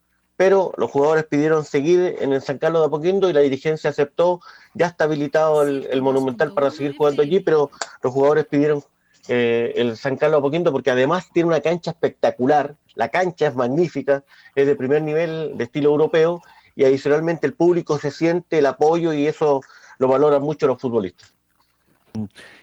pero 0.41 0.73
los 0.75 0.89
jugadores 0.89 1.25
pidieron 1.25 1.63
seguir 1.63 2.15
en 2.19 2.33
el 2.33 2.41
San 2.41 2.57
Carlos 2.57 2.81
de 2.81 2.87
Apoquindo 2.87 3.29
y 3.29 3.33
la 3.33 3.41
dirigencia 3.41 3.91
aceptó, 3.91 4.41
ya 4.73 4.87
está 4.87 5.03
habilitado 5.03 5.61
el, 5.61 6.01
Monumental 6.01 6.51
para 6.55 6.71
seguir 6.71 6.97
jugando 6.97 7.21
allí, 7.21 7.41
pero 7.41 7.69
los 8.01 8.11
jugadores 8.11 8.47
pidieron 8.47 8.83
eh, 9.27 9.73
el 9.75 9.95
San 9.97 10.17
Carlos 10.17 10.37
de 10.37 10.39
Apoquindo 10.39 10.71
porque 10.71 10.89
además 10.89 11.29
tiene 11.31 11.45
una 11.45 11.61
cancha 11.61 11.91
espectacular, 11.91 12.73
la 12.95 13.09
cancha 13.09 13.45
es 13.49 13.55
magnífica, 13.55 14.23
es 14.55 14.65
de 14.65 14.75
primer 14.75 15.03
nivel, 15.03 15.59
de 15.59 15.65
estilo 15.65 15.91
europeo, 15.91 16.41
y 16.75 16.85
adicionalmente 16.85 17.45
el 17.45 17.53
público 17.53 17.99
se 17.99 18.09
siente 18.09 18.57
el 18.57 18.65
apoyo 18.65 19.13
y 19.13 19.27
eso 19.27 19.61
lo 19.99 20.07
valoran 20.07 20.41
mucho 20.41 20.65
los 20.65 20.81
futbolistas. 20.81 21.35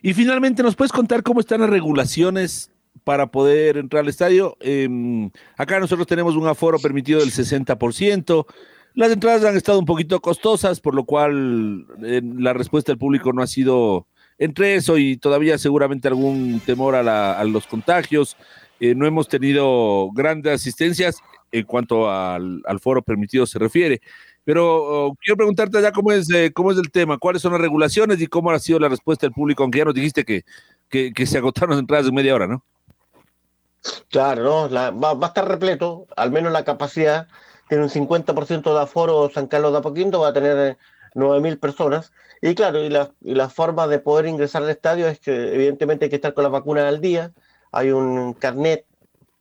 Y 0.02 0.14
finalmente, 0.14 0.64
¿nos 0.64 0.74
puedes 0.74 0.90
contar 0.90 1.22
cómo 1.22 1.38
están 1.38 1.60
las 1.60 1.70
regulaciones 1.70 2.72
para 3.08 3.28
poder 3.30 3.78
entrar 3.78 4.02
al 4.02 4.10
estadio? 4.10 4.58
Em, 4.60 5.30
acá 5.56 5.80
nosotros 5.80 6.06
tenemos 6.06 6.36
un 6.36 6.46
aforo 6.46 6.78
permitido 6.78 7.20
del 7.20 7.30
60%. 7.30 8.44
Las 8.92 9.10
entradas 9.10 9.46
han 9.46 9.56
estado 9.56 9.78
un 9.78 9.86
poquito 9.86 10.20
costosas, 10.20 10.78
por 10.78 10.94
lo 10.94 11.04
cual 11.04 11.86
eh, 12.04 12.20
la 12.22 12.52
respuesta 12.52 12.92
del 12.92 12.98
público 12.98 13.32
no 13.32 13.40
ha 13.40 13.46
sido 13.46 14.06
entre 14.36 14.74
eso 14.74 14.98
y 14.98 15.16
todavía 15.16 15.56
seguramente 15.56 16.06
algún 16.06 16.60
temor 16.66 16.96
a, 16.96 17.44
los 17.44 17.66
contagios. 17.66 18.36
Eh, 18.78 18.94
no 18.94 19.06
hemos 19.06 19.26
tenido 19.26 20.10
grandes 20.12 20.52
asistencias 20.52 21.16
en 21.50 21.64
cuanto 21.64 22.10
al, 22.10 22.60
foro 22.78 23.00
permitido 23.00 23.46
se 23.46 23.58
refiere. 23.58 24.02
Pero 24.44 25.06
oh, 25.06 25.16
quiero 25.18 25.38
preguntarte 25.38 25.80
ya 25.80 25.92
cómo 25.92 26.12
es, 26.12 26.30
eh, 26.30 26.52
cómo 26.52 26.72
es 26.72 26.76
el 26.76 26.90
tema, 26.90 27.16
cuáles 27.16 27.40
son 27.40 27.52
las 27.52 27.60
regulaciones 27.62 28.20
y 28.20 28.26
cómo 28.26 28.50
ha 28.50 28.58
sido 28.58 28.78
la 28.78 28.90
respuesta 28.90 29.24
del 29.26 29.32
público, 29.32 29.62
aunque 29.62 29.78
ya 29.78 29.86
nos 29.86 29.94
dijiste 29.94 30.26
que, 30.26 30.44
que, 30.90 31.26
se 31.26 31.38
agotaron 31.38 31.70
las 31.70 31.80
entradas 31.80 32.04
de 32.04 32.12
media 32.12 32.34
hora, 32.34 32.46
¿no? 32.46 32.62
Claro, 34.10 34.68
¿no? 34.68 34.70
va, 34.70 35.10
a 35.10 35.26
estar 35.26 35.48
repleto, 35.48 36.06
al 36.16 36.30
menos 36.30 36.52
la 36.52 36.64
capacidad, 36.64 37.28
tiene 37.68 37.84
un 37.84 37.90
50% 37.90 38.74
de 38.74 38.80
aforo 38.80 39.30
San 39.30 39.46
Carlos 39.46 39.72
de 39.72 39.78
Apoquindo, 39.78 40.20
va 40.20 40.28
a 40.28 40.32
tener 40.32 40.78
9.000 41.14 41.52
eh, 41.52 41.56
personas. 41.56 42.12
Y 42.40 42.54
claro, 42.54 42.82
y 42.82 42.88
la, 42.88 43.10
y 43.20 43.34
la 43.34 43.48
forma 43.48 43.86
de 43.86 43.98
poder 43.98 44.26
ingresar 44.26 44.62
al 44.62 44.70
estadio 44.70 45.08
es 45.08 45.18
que 45.18 45.54
evidentemente 45.54 46.04
hay 46.04 46.10
que 46.10 46.16
estar 46.16 46.34
con 46.34 46.44
la 46.44 46.50
vacuna 46.50 46.88
al 46.88 47.00
día, 47.00 47.32
hay 47.72 47.90
un 47.90 48.32
carnet 48.34 48.86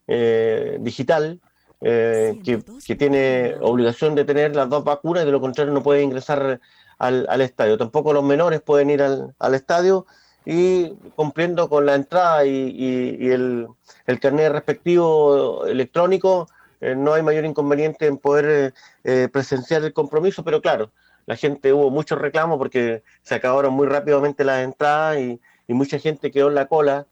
eh, 0.08 0.78
digital 0.80 1.39
eh, 1.82 2.39
que, 2.43 2.95
tiene 2.95 3.56
obligación 3.62 4.15
de 4.15 4.26
tener 4.26 4.56
las 4.56 4.69
dos 4.69 4.84
vacunas, 4.84 5.26
de 5.26 5.32
lo 5.32 5.39
contrario 5.41 5.73
no 5.73 5.84
puede 5.84 6.02
ingresar 6.02 6.60
al, 6.97 7.41
estadio. 7.41 7.78
Tampoco 7.78 8.13
los 8.13 8.23
menores 8.23 8.62
pueden 8.62 8.89
ir 8.89 9.02
al, 9.04 9.54
estadio 9.54 10.06
y 10.49 10.93
cumpliendo 11.17 11.67
con 11.67 11.86
la 11.86 11.95
entrada 11.95 12.45
y, 12.45 13.29
el, 13.29 13.67
el, 14.05 14.19
carnet 14.21 14.49
respectivo 14.49 15.65
electrónico, 15.65 16.47
eh, 16.79 16.95
no 16.95 17.13
hay 17.13 17.21
mayor 17.21 17.43
inconveniente 17.43 18.07
en 18.07 18.17
poder 18.17 18.73
eh, 19.03 19.27
presenciar 19.29 19.83
el 19.83 19.91
compromiso, 19.91 20.45
pero 20.45 20.62
claro, 20.62 20.91
la 21.25 21.36
gente 21.36 21.73
hubo 21.73 21.89
muchos 21.89 22.17
reclamos 22.17 22.57
porque 22.60 23.03
se 23.23 23.36
acabaron 23.36 23.73
muy 23.73 23.88
rápidamente 23.88 24.45
las 24.45 24.63
entradas 24.63 25.17
y, 25.17 25.41
y 25.67 25.73
mucha 25.73 25.99
gente 25.99 26.31
quedó 26.31 26.47
en 26.47 26.55
la 26.55 26.67
cola 26.67 27.05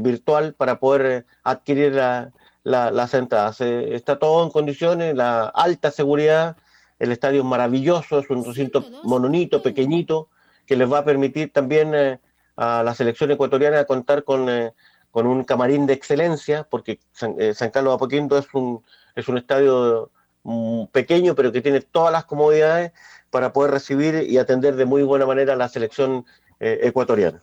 virtual 0.00 0.52
para 0.52 0.78
poder 0.78 1.24
adquirir 1.42 1.94
la, 1.94 2.32
la, 2.64 2.90
las 2.90 3.14
entradas. 3.14 3.62
está 3.62 4.18
todo 4.18 4.44
en 4.44 4.50
condiciones, 4.50 5.14
la 5.14 5.44
alta 5.46 5.90
seguridad, 5.90 6.56
el 6.98 7.12
estadio 7.12 7.40
es 7.40 7.46
maravilloso, 7.46 8.18
es 8.18 8.28
un 8.28 8.44
recinto 8.44 8.84
mononito, 9.04 9.62
pequeñito, 9.62 10.28
que 10.66 10.76
les 10.76 10.92
va 10.92 10.98
a 10.98 11.04
permitir 11.04 11.52
también 11.52 11.94
eh, 11.94 12.20
a 12.60 12.82
la 12.82 12.94
selección 12.94 13.30
ecuatoriana 13.30 13.84
contar 13.84 14.24
con, 14.24 14.48
eh, 14.48 14.72
con 15.10 15.26
un 15.26 15.44
camarín 15.44 15.86
de 15.86 15.94
excelencia, 15.94 16.66
porque 16.68 17.00
San, 17.12 17.34
eh, 17.38 17.54
Carlos 17.72 17.94
Apoquindo 17.94 18.38
es 18.38 18.46
un, 18.52 18.82
es 19.16 19.28
un 19.28 19.38
estadio 19.38 20.10
mm, 20.42 20.86
pequeño, 20.92 21.34
pero 21.34 21.52
que 21.52 21.62
tiene 21.62 21.80
todas 21.80 22.12
las 22.12 22.24
comodidades 22.24 22.92
para 23.30 23.52
poder 23.52 23.70
recibir 23.70 24.26
y 24.28 24.38
atender 24.38 24.76
de 24.76 24.84
muy 24.84 25.02
buena 25.02 25.24
manera 25.24 25.54
a 25.54 25.56
la 25.56 25.68
selección 25.68 26.26
ecuatoriana. 26.58 27.42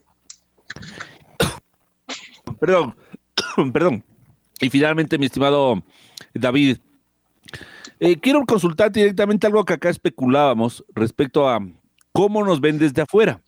Perdón, 2.59 2.95
perdón. 3.73 4.03
Y 4.59 4.69
finalmente, 4.69 5.17
mi 5.17 5.25
estimado 5.25 5.83
David, 6.33 6.77
eh, 7.99 8.19
quiero 8.19 8.45
consultarte 8.45 8.99
directamente 8.99 9.47
algo 9.47 9.65
que 9.65 9.73
acá 9.73 9.89
especulábamos 9.89 10.85
respecto 10.93 11.49
a 11.49 11.59
cómo 12.11 12.43
nos 12.43 12.61
ven 12.61 12.77
desde 12.77 13.01
afuera. 13.01 13.41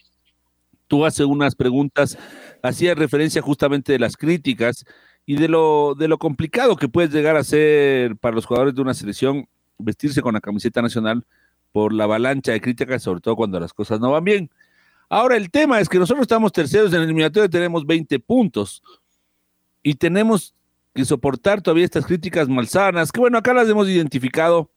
Tú 0.89 1.05
haces 1.05 1.25
unas 1.25 1.55
preguntas, 1.55 2.17
hacías 2.61 2.97
referencia 2.97 3.41
justamente 3.41 3.93
de 3.93 3.99
las 3.99 4.17
críticas 4.17 4.83
y 5.25 5.35
de 5.35 5.47
lo, 5.47 5.93
de 5.95 6.07
lo 6.07 6.17
complicado 6.17 6.75
que 6.75 6.89
puede 6.89 7.07
llegar 7.07 7.37
a 7.37 7.43
ser 7.43 8.17
para 8.17 8.35
los 8.35 8.47
jugadores 8.47 8.73
de 8.73 8.81
una 8.81 8.95
selección 8.95 9.47
vestirse 9.77 10.23
con 10.23 10.33
la 10.33 10.41
camiseta 10.41 10.81
nacional 10.81 11.23
por 11.71 11.93
la 11.93 12.05
avalancha 12.05 12.51
de 12.51 12.59
críticas, 12.59 13.03
sobre 13.03 13.21
todo 13.21 13.35
cuando 13.35 13.59
las 13.59 13.71
cosas 13.71 13.99
no 13.99 14.09
van 14.09 14.23
bien. 14.23 14.49
Ahora, 15.07 15.37
el 15.37 15.51
tema 15.51 15.79
es 15.79 15.87
que 15.87 15.99
nosotros 15.99 16.23
estamos 16.23 16.51
terceros 16.51 16.91
en 16.91 16.97
el 16.97 17.03
eliminatorio, 17.03 17.47
tenemos 17.47 17.85
20 17.85 18.19
puntos 18.19 18.81
y 19.83 19.93
tenemos 19.93 20.55
que 20.95 21.05
soportar 21.05 21.61
todavía 21.61 21.85
estas 21.85 22.07
críticas 22.07 22.49
malsanas, 22.49 23.11
que 23.11 23.19
bueno, 23.19 23.37
acá 23.37 23.53
las 23.53 23.69
hemos 23.69 23.87
identificado, 23.87 24.71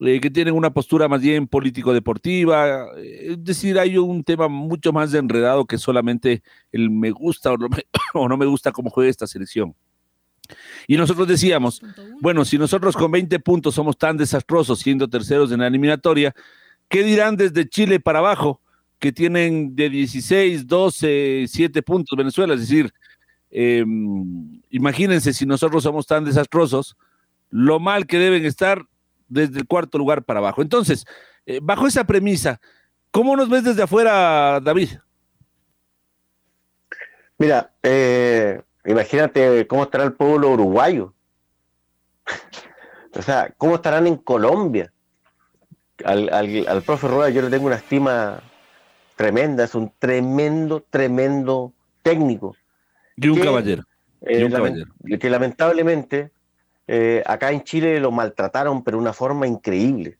eh, 0.00 0.20
que 0.20 0.30
tienen 0.30 0.54
una 0.54 0.72
postura 0.72 1.08
más 1.08 1.20
bien 1.20 1.46
político-deportiva, 1.46 2.88
eh, 2.96 3.32
es 3.32 3.44
decir, 3.44 3.78
hay 3.78 3.96
un 3.96 4.24
tema 4.24 4.48
mucho 4.48 4.92
más 4.92 5.14
enredado 5.14 5.66
que 5.66 5.78
solamente 5.78 6.42
el 6.72 6.90
me 6.90 7.10
gusta 7.10 7.52
o 7.52 7.56
no 7.56 7.68
me, 7.68 7.86
o 8.14 8.28
no 8.28 8.36
me 8.36 8.46
gusta 8.46 8.72
cómo 8.72 8.90
juega 8.90 9.10
esta 9.10 9.26
selección. 9.26 9.74
Y 10.86 10.96
nosotros 10.96 11.26
decíamos, 11.26 11.80
bueno, 12.20 12.44
si 12.44 12.58
nosotros 12.58 12.96
con 12.96 13.10
20 13.10 13.38
puntos 13.40 13.74
somos 13.74 13.96
tan 13.96 14.16
desastrosos 14.16 14.80
siendo 14.80 15.08
terceros 15.08 15.50
en 15.52 15.60
la 15.60 15.68
eliminatoria, 15.68 16.34
¿qué 16.88 17.02
dirán 17.02 17.36
desde 17.36 17.68
Chile 17.68 18.00
para 18.00 18.18
abajo, 18.18 18.60
que 18.98 19.12
tienen 19.12 19.74
de 19.74 19.88
16, 19.88 20.66
12, 20.66 21.46
7 21.48 21.82
puntos 21.82 22.18
Venezuela? 22.18 22.54
Es 22.54 22.60
decir, 22.60 22.92
eh, 23.50 23.84
imagínense 24.70 25.32
si 25.32 25.46
nosotros 25.46 25.82
somos 25.84 26.06
tan 26.06 26.24
desastrosos, 26.24 26.96
lo 27.50 27.78
mal 27.80 28.06
que 28.06 28.18
deben 28.18 28.44
estar 28.44 28.84
desde 29.28 29.58
el 29.58 29.66
cuarto 29.66 29.98
lugar 29.98 30.24
para 30.24 30.40
abajo. 30.40 30.62
Entonces, 30.62 31.04
eh, 31.46 31.60
bajo 31.62 31.86
esa 31.86 32.04
premisa, 32.04 32.60
¿cómo 33.10 33.36
nos 33.36 33.48
ves 33.48 33.64
desde 33.64 33.82
afuera, 33.82 34.60
David? 34.60 34.90
Mira, 37.38 37.72
eh, 37.82 38.62
imagínate 38.84 39.66
cómo 39.66 39.84
estará 39.84 40.04
el 40.04 40.12
pueblo 40.12 40.50
uruguayo. 40.50 41.14
o 43.14 43.22
sea, 43.22 43.52
¿cómo 43.58 43.76
estarán 43.76 44.06
en 44.06 44.16
Colombia? 44.16 44.92
Al, 46.04 46.32
al, 46.32 46.66
al 46.66 46.82
profe 46.82 47.08
Rueda 47.08 47.30
yo 47.30 47.42
le 47.42 47.50
tengo 47.50 47.66
una 47.66 47.76
estima 47.76 48.42
tremenda, 49.16 49.64
es 49.64 49.74
un 49.74 49.92
tremendo, 49.98 50.84
tremendo 50.90 51.72
técnico. 52.02 52.56
Y 53.16 53.28
un 53.28 53.40
caballero. 53.40 53.84
Eh, 54.22 55.18
que 55.18 55.28
lamentablemente 55.28 56.30
eh, 56.86 57.22
acá 57.26 57.50
en 57.50 57.62
Chile 57.62 58.00
lo 58.00 58.10
maltrataron, 58.10 58.82
pero 58.82 58.98
de 58.98 59.02
una 59.02 59.12
forma 59.12 59.46
increíble. 59.46 60.18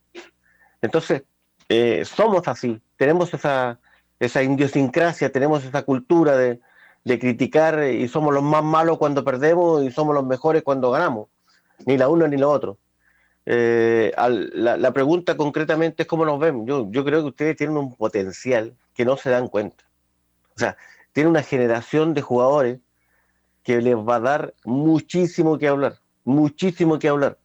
Entonces, 0.83 1.23
eh, 1.69 2.05
somos 2.05 2.47
así, 2.49 2.81
tenemos 2.97 3.33
esa, 3.35 3.79
esa 4.19 4.43
idiosincrasia, 4.43 5.31
tenemos 5.31 5.65
esa 5.65 5.83
cultura 5.83 6.37
de, 6.37 6.61
criticar 7.05 7.85
y 7.85 8.09
somos 8.09 8.33
los 8.33 8.43
más 8.43 8.65
malos 8.65 8.97
cuando 8.97 9.25
perdemos 9.25 9.83
y 9.83 9.91
somos 9.91 10.15
los 10.15 10.25
mejores 10.25 10.63
cuando 10.63 10.91
ganamos. 10.91 11.29
Ni 11.87 11.99
la 11.99 12.09
uno 12.09 12.27
ni 12.27 12.39
la 12.39 12.49
otro. 12.49 12.79
la, 13.45 14.93
pregunta 14.95 15.37
concretamente 15.37 16.05
es 16.05 16.09
cómo 16.09 16.25
nos 16.25 16.39
ven. 16.39 16.67
Yo, 16.67 16.91
yo 16.91 17.05
creo 17.05 17.21
que 17.21 17.29
ustedes 17.29 17.57
tienen 17.57 17.77
un 17.77 17.95
potencial 17.95 18.75
que 18.95 19.05
no 19.05 19.19
se 19.19 19.29
dan 19.29 19.49
cuenta. 19.49 19.85
O 20.57 20.59
sea, 20.59 20.79
tiene 21.13 21.29
una 21.29 21.43
generación 21.43 22.15
de 22.15 22.23
jugadores 22.23 22.81
que 23.63 23.81
les 23.81 23.97
va 23.97 24.17
a 24.17 24.21
dar 24.21 24.55
muchísimo 24.65 25.59
que 25.59 25.69
hablar, 25.69 25.99
muchísimo 26.25 26.99
que 26.99 27.09
hablar. 27.09 27.39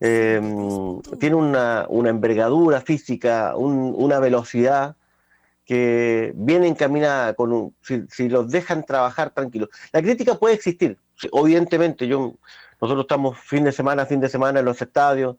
Em, 0.00 1.00
tiene 1.20 1.36
una, 1.36 1.86
envergadura 1.90 2.80
física, 2.80 3.54
una 3.56 4.18
velocidad 4.18 4.96
que 5.64 6.32
viene 6.34 6.66
encaminada 6.66 7.34
con 7.34 7.52
un, 7.52 7.74
si, 7.82 8.28
los 8.28 8.50
dejan 8.50 8.84
trabajar 8.84 9.30
tranquilos. 9.30 9.68
La 9.92 10.02
crítica 10.02 10.34
puede 10.34 10.54
existir, 10.54 10.98
evidentemente, 11.32 12.06
yo, 12.08 12.34
nosotros 12.80 13.04
estamos 13.04 13.38
fin 13.38 13.64
de 13.64 13.72
semana, 13.72 14.06
fin 14.06 14.20
de 14.20 14.28
semana 14.28 14.60
en 14.60 14.64
los 14.64 14.82
estadios, 14.82 15.36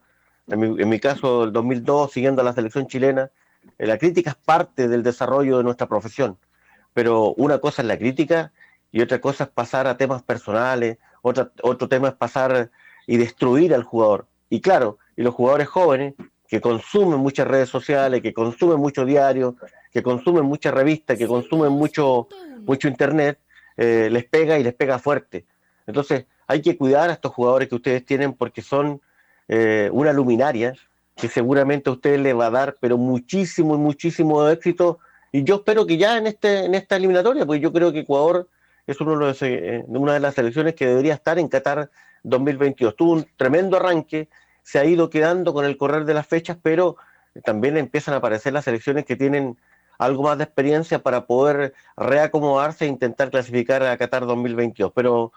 en 0.48 0.60
mi, 0.60 0.82
en 0.82 0.88
mi 0.88 0.98
caso 0.98 1.44
el 1.44 1.52
2002 1.52 2.12
siguiendo 2.12 2.40
a 2.42 2.44
la 2.44 2.54
selección 2.54 2.86
chilena, 2.86 3.30
eh, 3.78 3.86
la 3.86 3.98
crítica 3.98 4.30
es 4.30 4.36
parte 4.36 4.88
del 4.88 5.02
desarrollo 5.02 5.58
de 5.58 5.64
nuestra 5.64 5.86
profesión 5.86 6.38
pero 6.94 7.34
una 7.34 7.58
cosa 7.58 7.82
es 7.82 7.88
la 7.88 7.98
crítica 7.98 8.52
y 8.90 9.02
otra 9.02 9.20
cosa 9.20 9.44
es 9.44 9.50
pasar 9.50 9.86
a 9.86 9.98
temas 9.98 10.22
personales, 10.22 10.98
otra, 11.24 11.50
otro 11.62 11.88
tema 11.88 12.08
es 12.08 12.14
pasar 12.14 12.70
y 13.06 13.16
destruir 13.16 13.74
al 13.74 13.82
jugador. 13.82 14.26
Y 14.50 14.60
claro, 14.60 14.98
y 15.16 15.22
los 15.22 15.34
jugadores 15.34 15.68
jóvenes 15.68 16.14
que 16.46 16.60
consumen 16.60 17.18
muchas 17.18 17.48
redes 17.48 17.70
sociales, 17.70 18.20
que 18.20 18.34
consumen 18.34 18.78
mucho 18.78 19.06
diario, 19.06 19.56
que 19.90 20.02
consumen 20.02 20.44
muchas 20.44 20.74
revistas, 20.74 21.16
que 21.16 21.26
consumen 21.26 21.72
mucho, 21.72 22.28
mucho 22.60 22.88
internet, 22.88 23.38
eh, 23.78 24.08
les 24.12 24.24
pega 24.24 24.58
y 24.58 24.62
les 24.62 24.74
pega 24.74 24.98
fuerte. 24.98 25.46
Entonces, 25.86 26.26
hay 26.46 26.60
que 26.60 26.76
cuidar 26.76 27.08
a 27.08 27.14
estos 27.14 27.32
jugadores 27.32 27.68
que 27.68 27.74
ustedes 27.74 28.04
tienen 28.04 28.34
porque 28.34 28.60
son 28.60 29.00
eh, 29.48 29.88
una 29.92 30.12
luminaria 30.12 30.74
que 31.16 31.28
seguramente 31.28 31.88
a 31.88 31.94
ustedes 31.94 32.20
les 32.20 32.36
va 32.36 32.46
a 32.46 32.50
dar, 32.50 32.76
pero 32.80 32.98
muchísimo, 32.98 33.78
muchísimo 33.78 34.46
éxito. 34.48 34.98
Y 35.32 35.42
yo 35.42 35.56
espero 35.56 35.86
que 35.86 35.96
ya 35.96 36.18
en, 36.18 36.26
este, 36.26 36.66
en 36.66 36.74
esta 36.74 36.96
eliminatoria, 36.96 37.46
porque 37.46 37.60
yo 37.60 37.72
creo 37.72 37.92
que 37.92 38.00
Ecuador 38.00 38.46
es 38.86 39.00
los, 39.00 39.42
eh, 39.42 39.84
una 39.88 40.14
de 40.14 40.20
las 40.20 40.34
selecciones 40.34 40.74
que 40.74 40.86
debería 40.86 41.14
estar 41.14 41.38
en 41.38 41.48
Qatar 41.48 41.90
2022. 42.22 42.96
Tuvo 42.96 43.12
un 43.12 43.26
tremendo 43.36 43.76
arranque, 43.76 44.28
se 44.62 44.78
ha 44.78 44.84
ido 44.84 45.10
quedando 45.10 45.52
con 45.52 45.64
el 45.64 45.76
correr 45.76 46.04
de 46.04 46.14
las 46.14 46.26
fechas, 46.26 46.56
pero 46.62 46.96
también 47.44 47.76
empiezan 47.76 48.14
a 48.14 48.18
aparecer 48.18 48.52
las 48.52 48.64
selecciones 48.64 49.04
que 49.04 49.16
tienen 49.16 49.56
algo 49.98 50.22
más 50.24 50.38
de 50.38 50.44
experiencia 50.44 50.98
para 51.00 51.26
poder 51.26 51.74
reacomodarse 51.96 52.84
e 52.84 52.88
intentar 52.88 53.30
clasificar 53.30 53.82
a 53.82 53.96
Qatar 53.96 54.26
2022. 54.26 54.92
Pero 54.94 55.32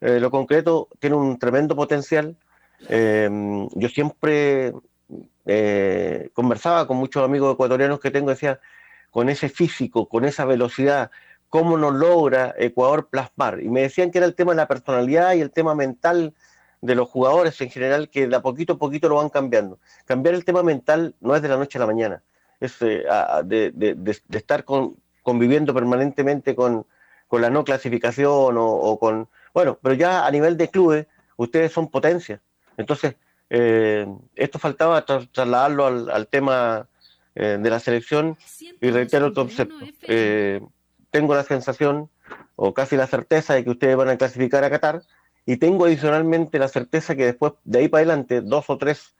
eh, 0.00 0.20
lo 0.20 0.30
concreto 0.30 0.88
tiene 0.98 1.16
un 1.16 1.38
tremendo 1.38 1.74
potencial. 1.76 2.36
Eh, 2.88 3.28
yo 3.74 3.88
siempre 3.88 4.72
eh, 5.46 6.30
conversaba 6.32 6.86
con 6.86 6.96
muchos 6.96 7.24
amigos 7.24 7.54
ecuatorianos 7.54 8.00
que 8.00 8.10
tengo, 8.10 8.30
decía, 8.30 8.60
con 9.10 9.28
ese 9.28 9.48
físico, 9.48 10.08
con 10.08 10.24
esa 10.24 10.44
velocidad, 10.44 11.10
¿cómo 11.52 11.76
nos 11.76 11.92
logra 11.92 12.54
Ecuador 12.56 13.08
plasmar? 13.10 13.60
Y 13.60 13.68
me 13.68 13.82
decían 13.82 14.10
que 14.10 14.16
era 14.16 14.26
el 14.26 14.34
tema 14.34 14.52
de 14.52 14.56
la 14.56 14.66
personalidad 14.66 15.34
y 15.34 15.42
el 15.42 15.50
tema 15.50 15.74
mental 15.74 16.32
de 16.80 16.94
los 16.94 17.10
jugadores 17.10 17.60
en 17.60 17.68
general, 17.68 18.08
que 18.08 18.26
de 18.26 18.34
a 18.34 18.40
poquito 18.40 18.72
a 18.72 18.78
poquito 18.78 19.06
lo 19.10 19.16
van 19.16 19.28
cambiando. 19.28 19.78
Cambiar 20.06 20.34
el 20.34 20.46
tema 20.46 20.62
mental 20.62 21.14
no 21.20 21.36
es 21.36 21.42
de 21.42 21.48
la 21.48 21.58
noche 21.58 21.76
a 21.76 21.80
la 21.80 21.86
mañana, 21.86 22.22
es 22.58 22.74
eh, 22.80 23.04
de, 23.44 24.16
estar 24.30 24.64
conviviendo 25.22 25.74
permanentemente 25.74 26.54
con, 26.54 26.86
la 27.30 27.50
no 27.50 27.64
clasificación 27.64 28.56
o, 28.58 28.98
con... 28.98 29.28
Bueno, 29.52 29.78
pero 29.82 29.94
ya 29.94 30.24
a 30.24 30.30
nivel 30.30 30.56
de 30.56 30.70
clubes, 30.70 31.06
ustedes 31.36 31.70
son 31.70 31.90
potencia. 31.90 32.40
Entonces, 32.78 33.16
eh, 33.50 34.06
esto 34.36 34.58
faltaba 34.58 35.04
trasladarlo 35.04 35.84
al, 35.84 36.28
tema 36.28 36.88
eh, 37.34 37.58
de 37.60 37.70
la 37.70 37.78
selección 37.78 38.38
y 38.80 38.90
reitero 38.90 39.26
otro 39.26 39.42
concepto. 39.42 39.84
Eh, 41.12 41.18
tengo 41.18 41.34
la 41.34 41.44
sensación 41.44 42.10
o 42.56 42.74
casi 42.74 42.96
la 42.96 43.06
certeza 43.06 43.54
de 43.54 43.64
que 43.64 43.70
ustedes 43.70 43.96
van 43.96 44.08
a 44.08 44.16
clasificar 44.16 44.64
a 44.64 44.70
Qatar 44.70 45.02
y 45.44 45.56
tengo 45.56 45.84
adicionalmente 45.84 46.58
la 46.58 46.68
certeza 46.68 47.14
que 47.14 47.26
después 47.26 47.52
de 47.64 47.80
ahí 47.80 47.88
para 47.88 48.00
adelante 48.00 48.40
dos 48.40 48.64
o 48.68 48.78
tres 48.78 49.14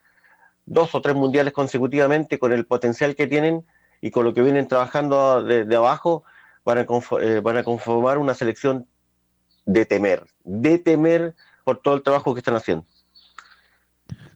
dos 0.65 0.95
o 0.95 1.03
tres 1.03 1.17
mundiales 1.17 1.53
consecutivamente 1.53 2.39
con 2.39 2.53
el 2.53 2.65
potencial 2.65 3.15
que 3.15 3.27
tienen 3.27 3.65
y 4.01 4.11
con 4.11 4.25
lo 4.25 4.33
que 4.33 4.43
vienen 4.43 4.69
trabajando 4.69 5.43
de, 5.43 5.77
abajo 5.77 6.25
a, 6.65 6.75
van 7.43 7.57
a 7.57 7.65
conformar 7.65 8.19
una 8.19 8.35
selección 8.35 8.87
de 9.67 9.85
temer, 9.85 10.25
de 10.45 10.79
temer 10.79 11.35
por 11.65 11.81
todo 11.83 11.95
el 11.95 12.03
trabajo 12.03 12.35
que 12.35 12.41
están 12.41 12.55
haciendo. 12.57 12.87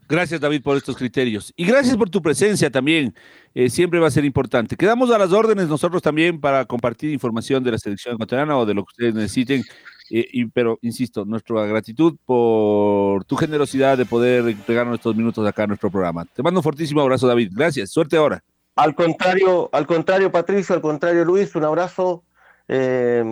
Gracias, 0.09 0.41
David, 0.41 0.63
por 0.63 0.77
estos 0.77 0.97
criterios. 0.97 1.53
Y 1.57 1.67
gracias 1.67 1.97
por 1.97 2.09
tu 2.09 2.23
presencia 2.23 2.71
también. 2.71 3.15
Eh, 3.59 3.71
siempre 3.71 3.99
va 3.99 4.09
a 4.09 4.11
ser 4.11 4.27
importante. 4.27 4.77
Quedamos 4.77 5.11
a 5.11 5.17
las 5.17 5.33
órdenes 5.33 5.67
nosotros 5.67 6.03
también 6.03 6.39
para 6.39 6.67
compartir 6.67 7.11
información 7.11 7.65
de 7.65 7.71
la 7.71 7.79
selección 7.79 8.15
ecuatoriana 8.15 8.59
o 8.59 8.67
de 8.67 8.75
lo 8.75 8.85
que 8.85 8.91
ustedes 8.91 9.15
necesiten. 9.15 9.65
Eh, 10.11 10.29
y, 10.31 10.45
pero, 10.45 10.79
insisto, 10.83 11.25
nuestra 11.25 11.65
gratitud 11.65 12.17
por 12.27 13.25
tu 13.25 13.35
generosidad 13.35 13.97
de 13.97 14.05
poder 14.05 14.55
pegarnos 14.67 14.97
estos 14.97 15.17
minutos 15.17 15.49
acá 15.49 15.63
en 15.63 15.69
nuestro 15.69 15.91
programa. 15.91 16.27
Te 16.27 16.43
mando 16.43 16.61
un 16.61 16.65
fortísimo 16.65 17.01
abrazo, 17.01 17.27
David. 17.27 17.51
Gracias. 17.55 17.91
Suerte 17.91 18.19
ahora. 18.19 18.45
Al 18.75 18.95
contrario, 18.95 19.71
al 19.73 19.87
contrario, 19.87 20.31
Patricio, 20.31 20.75
al 20.75 20.83
contrario, 20.83 21.25
Luis, 21.25 21.57
un 21.57 21.65
abrazo. 21.65 22.25
Eh, 22.69 23.25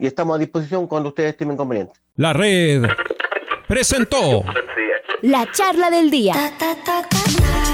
y 0.00 0.04
estamos 0.04 0.34
a 0.34 0.38
disposición 0.40 0.88
cuando 0.88 1.10
ustedes 1.10 1.30
estimen 1.30 1.56
conveniente. 1.56 1.92
La 2.16 2.32
red 2.32 2.86
presentó 3.68 4.42
la 5.22 5.48
charla 5.52 5.90
del 5.90 6.10
día. 6.10 6.34